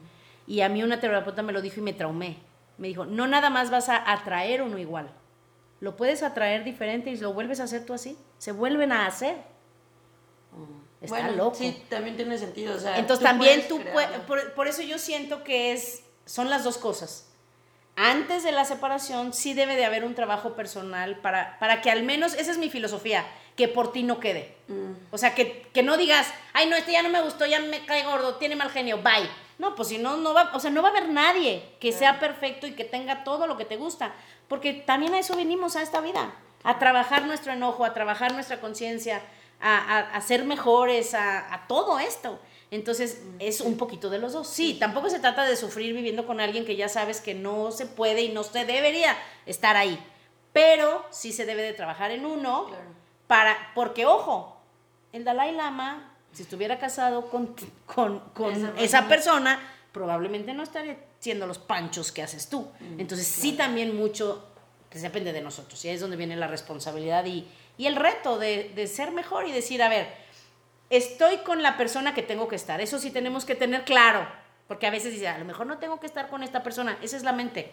[0.47, 2.37] Y a mí una terapeuta me lo dijo y me traumé.
[2.77, 5.11] Me dijo, no nada más vas a atraer uno igual,
[5.81, 8.17] lo puedes atraer diferente y lo vuelves a hacer tú así.
[8.37, 9.37] Se vuelven a hacer.
[10.51, 11.05] Mm.
[11.05, 11.55] Está loco.
[11.55, 12.73] Sí, también tiene sentido.
[12.95, 14.19] Entonces también tú puedes,
[14.55, 17.28] por, eso yo siento que es, son las dos cosas.
[18.01, 22.03] Antes de la separación sí debe de haber un trabajo personal para, para que al
[22.03, 23.25] menos, esa es mi filosofía,
[23.57, 24.55] que por ti no quede.
[24.69, 24.93] Mm.
[25.11, 27.85] O sea, que, que, no digas, ay, no, este ya no me gustó, ya me
[27.85, 29.29] cae gordo, tiene mal genio, bye.
[29.57, 32.21] No, pues si no, no va, o sea, no va a haber nadie que sea
[32.21, 34.13] perfecto y que tenga todo lo que te gusta.
[34.47, 36.33] Porque también a eso venimos a esta vida,
[36.63, 39.21] a trabajar nuestro enojo, a trabajar nuestra conciencia,
[39.59, 42.39] a, ser mejores, a, todo esto.
[42.71, 44.47] Entonces es un poquito de los dos.
[44.47, 47.87] Sí, tampoco se trata de sufrir viviendo con alguien que ya sabes que no se
[47.87, 49.99] puede y no se debería estar ahí.
[50.53, 52.67] Pero sí se debe de trabajar en uno
[53.27, 54.59] para, porque ojo,
[55.13, 57.55] el Dalai Lama, si estuviera casado con,
[57.85, 58.21] con,
[58.77, 59.59] esa persona,
[59.91, 62.71] probablemente no estaría siendo los panchos que haces tú.
[62.79, 64.45] Mm, Entonces sí también mucho
[64.89, 65.83] pues, depende de nosotros.
[65.85, 67.47] Y ahí es donde viene la responsabilidad y,
[67.77, 70.07] y el reto de, de, ser mejor y decir, a ver,
[70.89, 72.81] estoy con la persona que tengo que estar.
[72.81, 74.27] Eso sí tenemos que tener claro.
[74.67, 76.97] Porque a veces dice, a lo mejor no tengo que estar con esta persona.
[77.01, 77.71] Esa es la mente.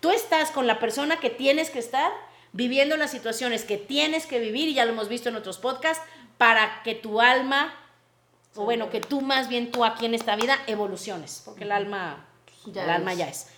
[0.00, 2.12] Tú estás con la persona que tienes que estar,
[2.52, 6.04] viviendo las situaciones que tienes que vivir, y ya lo hemos visto en otros podcasts,
[6.38, 7.74] para que tu alma,
[8.54, 11.42] o bueno, que tú más bien tú aquí en esta vida evoluciones.
[11.44, 12.26] Porque el alma
[12.74, 13.48] el alma ya es.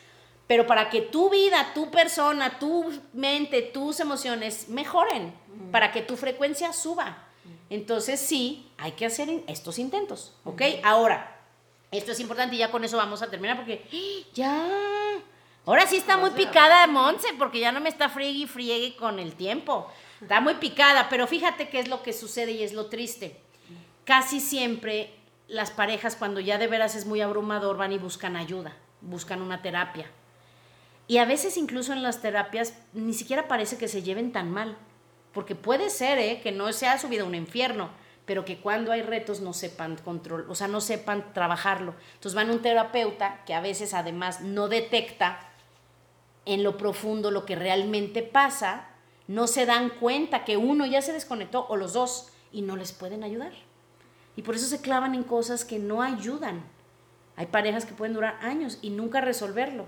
[0.46, 5.34] Pero para que tu vida, tu persona, tu mente, tus emociones mejoren,
[5.70, 7.27] para que tu frecuencia suba.
[7.70, 10.62] Entonces sí, hay que hacer estos intentos, ¿ok?
[10.82, 11.38] Ahora,
[11.90, 13.84] esto es importante y ya con eso vamos a terminar porque
[14.34, 14.66] ya...
[15.66, 19.18] Ahora sí está muy picada Monse porque ya no me está friegue y friegue con
[19.18, 19.86] el tiempo.
[20.20, 23.38] Está muy picada, pero fíjate qué es lo que sucede y es lo triste.
[24.04, 25.14] Casi siempre
[25.46, 29.62] las parejas cuando ya de veras es muy abrumador van y buscan ayuda buscan una
[29.62, 30.06] terapia.
[31.06, 34.76] Y a veces incluso en las terapias ni siquiera parece que se lleven tan mal,
[35.38, 36.40] porque puede ser ¿eh?
[36.42, 37.90] que no sea su vida un infierno,
[38.26, 41.94] pero que cuando hay retos no sepan control, o sea, no sepan trabajarlo.
[42.14, 45.38] Entonces van a un terapeuta que a veces además no detecta
[46.44, 48.88] en lo profundo lo que realmente pasa,
[49.28, 52.90] no se dan cuenta que uno ya se desconectó o los dos y no les
[52.90, 53.52] pueden ayudar.
[54.34, 56.64] Y por eso se clavan en cosas que no ayudan.
[57.36, 59.86] Hay parejas que pueden durar años y nunca resolverlo.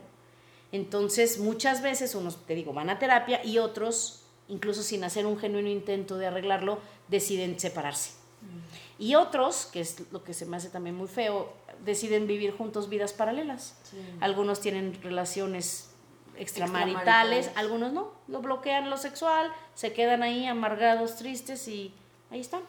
[0.70, 4.19] Entonces, muchas veces unos, te digo, van a terapia y otros,
[4.51, 6.78] incluso sin hacer un genuino intento de arreglarlo,
[7.09, 8.11] deciden separarse.
[8.42, 9.03] Mm.
[9.03, 11.53] Y otros, que es lo que se me hace también muy feo,
[11.84, 13.74] deciden vivir juntos vidas paralelas.
[14.20, 15.90] Algunos tienen relaciones
[16.36, 21.94] extramaritales, algunos no, lo bloquean lo sexual, se quedan ahí amargados, tristes y
[22.30, 22.62] ahí están.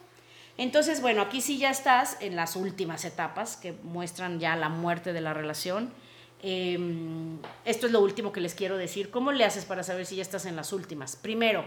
[0.58, 5.14] Entonces, bueno, aquí sí ya estás en las últimas etapas que muestran ya la muerte
[5.14, 5.92] de la relación.
[6.44, 9.12] Em, esto es lo último que les quiero decir.
[9.12, 11.16] ¿Cómo le haces para saber si ya estás en las últimas?
[11.16, 11.66] Primero,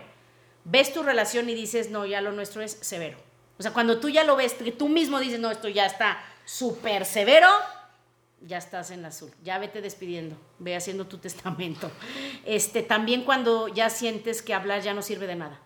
[0.64, 3.18] ves tu relación y dices, no, ya lo nuestro es severo.
[3.58, 6.18] O sea, cuando tú ya lo ves, que tú mismo dices, no, esto ya está
[6.44, 7.48] súper severo,
[8.40, 11.90] ya estás en azul, ya vete despidiendo, ve haciendo tu testamento.
[12.44, 15.60] Este, también cuando ya sientes que hablar ya no sirve de nada.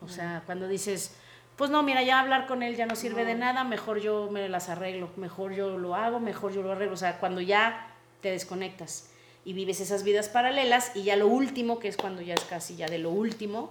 [0.00, 1.16] O sea, cuando dices,
[1.56, 4.48] pues no, mira, ya hablar con él ya no sirve de nada, mejor yo me
[4.48, 6.94] las arreglo, mejor yo lo hago, mejor yo lo arreglo.
[6.94, 9.10] O sea, cuando ya te desconectas
[9.44, 12.76] y vives esas vidas paralelas y ya lo último, que es cuando ya es casi
[12.76, 13.70] ya de lo último,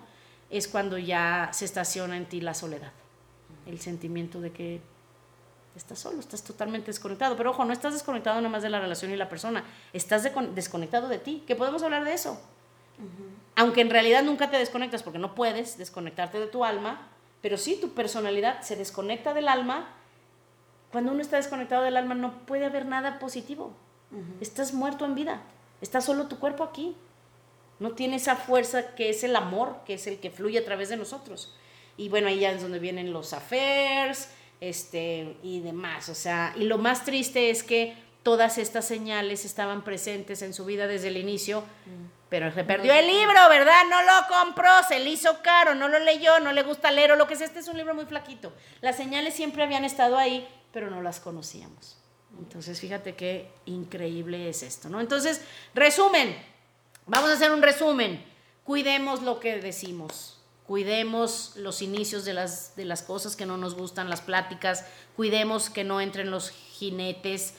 [0.50, 2.91] es cuando ya se estaciona en ti la soledad,
[3.66, 4.82] el sentimiento de que
[5.76, 7.36] estás solo, estás totalmente desconectado.
[7.38, 11.08] Pero ojo, no estás desconectado nada más de la relación y la persona, estás desconectado
[11.08, 12.41] de ti, que podemos hablar de eso.
[13.56, 17.08] Aunque en realidad nunca te desconectas porque no puedes desconectarte de tu alma,
[17.41, 19.89] pero sí tu personalidad se desconecta del alma.
[20.91, 23.74] Cuando uno está desconectado del alma no puede haber nada positivo.
[24.41, 25.41] Estás muerto en vida.
[25.82, 26.95] Está solo tu cuerpo aquí.
[27.80, 30.89] No tiene esa fuerza que es el amor, que es el que fluye a través
[30.89, 31.55] de nosotros.
[31.97, 34.30] Y bueno, ahí ya es donde vienen los affairs,
[34.62, 36.10] este, y demás.
[36.10, 40.66] O sea, y lo más triste es que todas estas señales estaban presentes en su
[40.66, 42.28] vida desde el inicio, mm.
[42.30, 43.84] pero se perdió el libro, ¿verdad?
[43.89, 47.16] No lo compró, se le hizo caro, no lo leyó, no le gusta leer o
[47.16, 47.47] lo que sea.
[47.47, 48.51] Este es un libro muy flaquito.
[48.82, 51.97] Las señales siempre habían estado ahí, pero no las conocíamos.
[52.40, 55.00] Entonces, fíjate qué increíble es esto, ¿no?
[55.00, 55.42] Entonces,
[55.74, 56.36] resumen,
[57.06, 58.24] vamos a hacer un resumen.
[58.64, 63.74] Cuidemos lo que decimos cuidemos los inicios de las, de las cosas que no nos
[63.74, 64.86] gustan, las pláticas,
[65.16, 67.54] cuidemos que no entren los jinetes.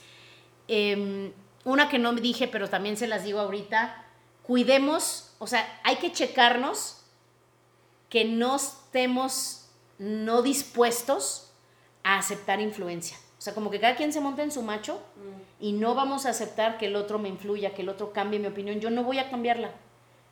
[0.67, 1.33] Em,
[1.65, 4.05] una que no me dije, pero también se las digo ahorita,
[4.43, 7.01] cuidemos, o sea, hay que checarnos
[8.09, 9.65] que no estemos
[9.97, 11.51] no dispuestos
[12.03, 13.17] a aceptar influencia.
[13.39, 15.63] O sea, como que cada quien se monta en su macho mm.
[15.63, 18.47] y no vamos a aceptar que el otro me influya, que el otro cambie mi
[18.47, 18.79] opinión.
[18.79, 19.71] Yo no voy a cambiarla.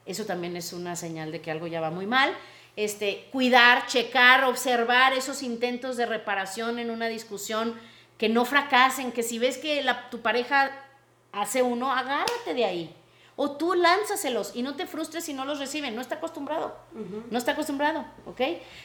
[0.06, 2.34] Eso también es una señal de que algo ya va muy mal
[2.78, 7.76] este, cuidar, checar, observar esos intentos de reparación en una discusión,
[8.20, 10.72] que no fracasen, que si ves que la, tu pareja
[11.32, 12.96] hace uno, agárrate de ahí.
[13.40, 15.96] O tú lánzaselos y no te frustres si no los reciben.
[15.96, 16.76] No está acostumbrado.
[17.30, 18.42] No está acostumbrado, ¿ok?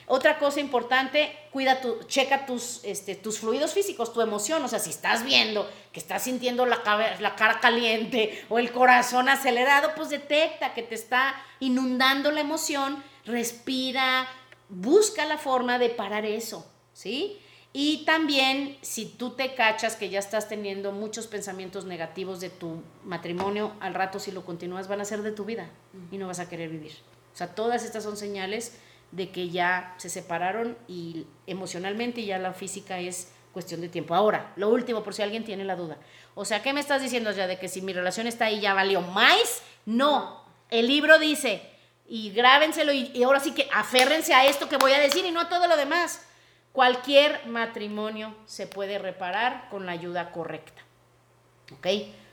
[0.06, 4.62] Otra cosa importante, cuida tu, checa tus, este, tus fluidos físicos, tu emoción.
[4.62, 6.82] O sea, si estás viendo que estás sintiendo la,
[7.18, 13.02] la cara caliente o el corazón acelerado, pues detecta que te está inundando la emoción
[13.24, 14.28] respira,
[14.68, 17.38] busca la forma de parar eso, ¿sí?
[17.72, 22.82] Y también si tú te cachas que ya estás teniendo muchos pensamientos negativos de tu
[23.04, 25.70] matrimonio, al rato si lo continúas van a ser de tu vida
[26.10, 26.92] y no vas a querer vivir.
[27.32, 28.78] O sea, todas estas son señales
[29.10, 34.14] de que ya se separaron y emocionalmente ya la física es cuestión de tiempo.
[34.14, 35.98] Ahora, lo último, por si alguien tiene la duda.
[36.34, 38.74] O sea, ¿qué me estás diciendo ya de que si mi relación está ahí ya
[38.74, 39.62] valió más?
[39.86, 40.42] No.
[40.70, 41.62] El libro dice,
[42.08, 45.40] y grábenselo y, ahora sí que aférrense a esto que voy a decir y no
[45.40, 46.26] a todo lo demás.
[46.72, 50.82] Cualquier matrimonio se puede reparar con la ayuda correcta.
[51.76, 51.86] ¿Ok?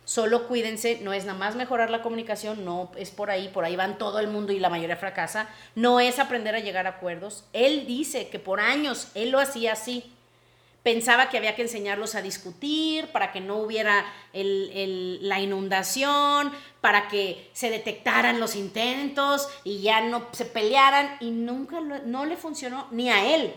[0.05, 3.75] Solo cuídense, no es nada más mejorar la comunicación, no es por ahí, por ahí
[3.75, 7.45] van todo el mundo y la mayoría fracasa, no es aprender a llegar a acuerdos.
[7.53, 10.11] Él dice que por años él lo hacía así,
[10.81, 17.51] pensaba que había que enseñarlos a discutir para que no hubiera la inundación, para que
[17.53, 23.11] se detectaran los intentos y ya no se pelearan y nunca no le funcionó ni
[23.11, 23.53] a él.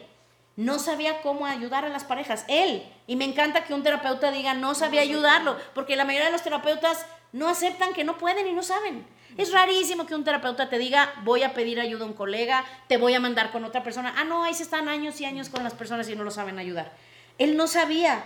[0.57, 2.82] No sabía cómo ayudar a las parejas, él.
[3.07, 6.42] Y me encanta que un terapeuta diga no sabía ayudarlo, porque la mayoría de los
[6.42, 9.07] terapeutas no aceptan que no pueden y no saben.
[9.38, 12.98] Es rarísimo que un terapeuta te diga, voy a pedir ayuda a un colega, te
[12.98, 14.14] voy a mandar con otra persona.
[14.18, 16.59] Ah, no, ahí se están años y años con las personas y no lo saben
[16.59, 16.92] ayudar.
[17.38, 18.22] Él no sabía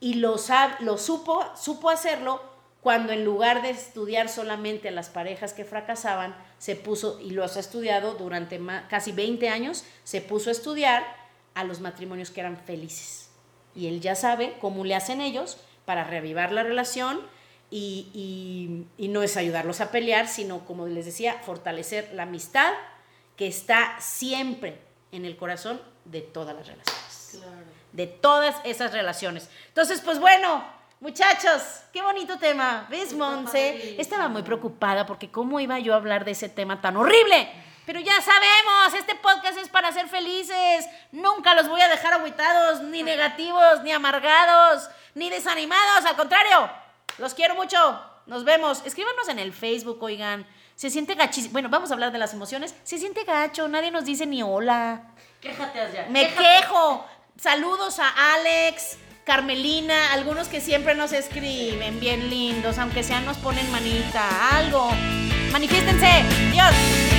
[0.00, 0.36] y lo,
[0.80, 2.42] lo supo, supo hacerlo
[2.82, 7.42] cuando en lugar de estudiar solamente a las parejas que fracasaban, se puso, y lo
[7.42, 11.19] ha estudiado durante casi 20 años, se puso a estudiar
[11.54, 13.30] a los matrimonios que eran felices.
[13.74, 17.20] Y él ya sabe cómo le hacen ellos para reavivar la relación
[17.70, 22.72] y, y no es ayudarlos a pelear, sino, como les decía, fortalecer la amistad
[23.36, 24.78] que está siempre
[25.12, 27.28] en el corazón de todas las relaciones.
[27.30, 29.48] Claro de todas esas relaciones.
[29.68, 30.64] Entonces, pues bueno,
[31.00, 32.86] muchachos, qué bonito tema.
[32.90, 34.00] ¿Ves, Monse?
[34.00, 37.48] Estaba muy preocupada porque cómo iba yo a hablar de ese tema tan horrible.
[37.86, 40.86] Pero ya sabemos, este podcast es para ser felices.
[41.12, 46.04] Nunca los voy a dejar aguitados, ni negativos, ni amargados, ni desanimados.
[46.04, 46.70] Al contrario,
[47.18, 48.00] los quiero mucho.
[48.26, 48.82] Nos vemos.
[48.84, 50.46] Escríbanos en el Facebook, oigan.
[50.76, 51.52] Se siente gachísimo.
[51.52, 52.74] Bueno, vamos a hablar de las emociones.
[52.84, 55.02] Se siente gacho, nadie nos dice ni hola.
[55.40, 56.06] Quéjate allá.
[56.10, 57.04] Me quejo.
[57.36, 63.70] Saludos a Alex, Carmelina, algunos que siempre nos escriben, bien lindos, aunque sean nos ponen
[63.72, 64.90] manita, algo.
[65.50, 66.24] Manifiéstense.
[66.52, 67.09] Dios.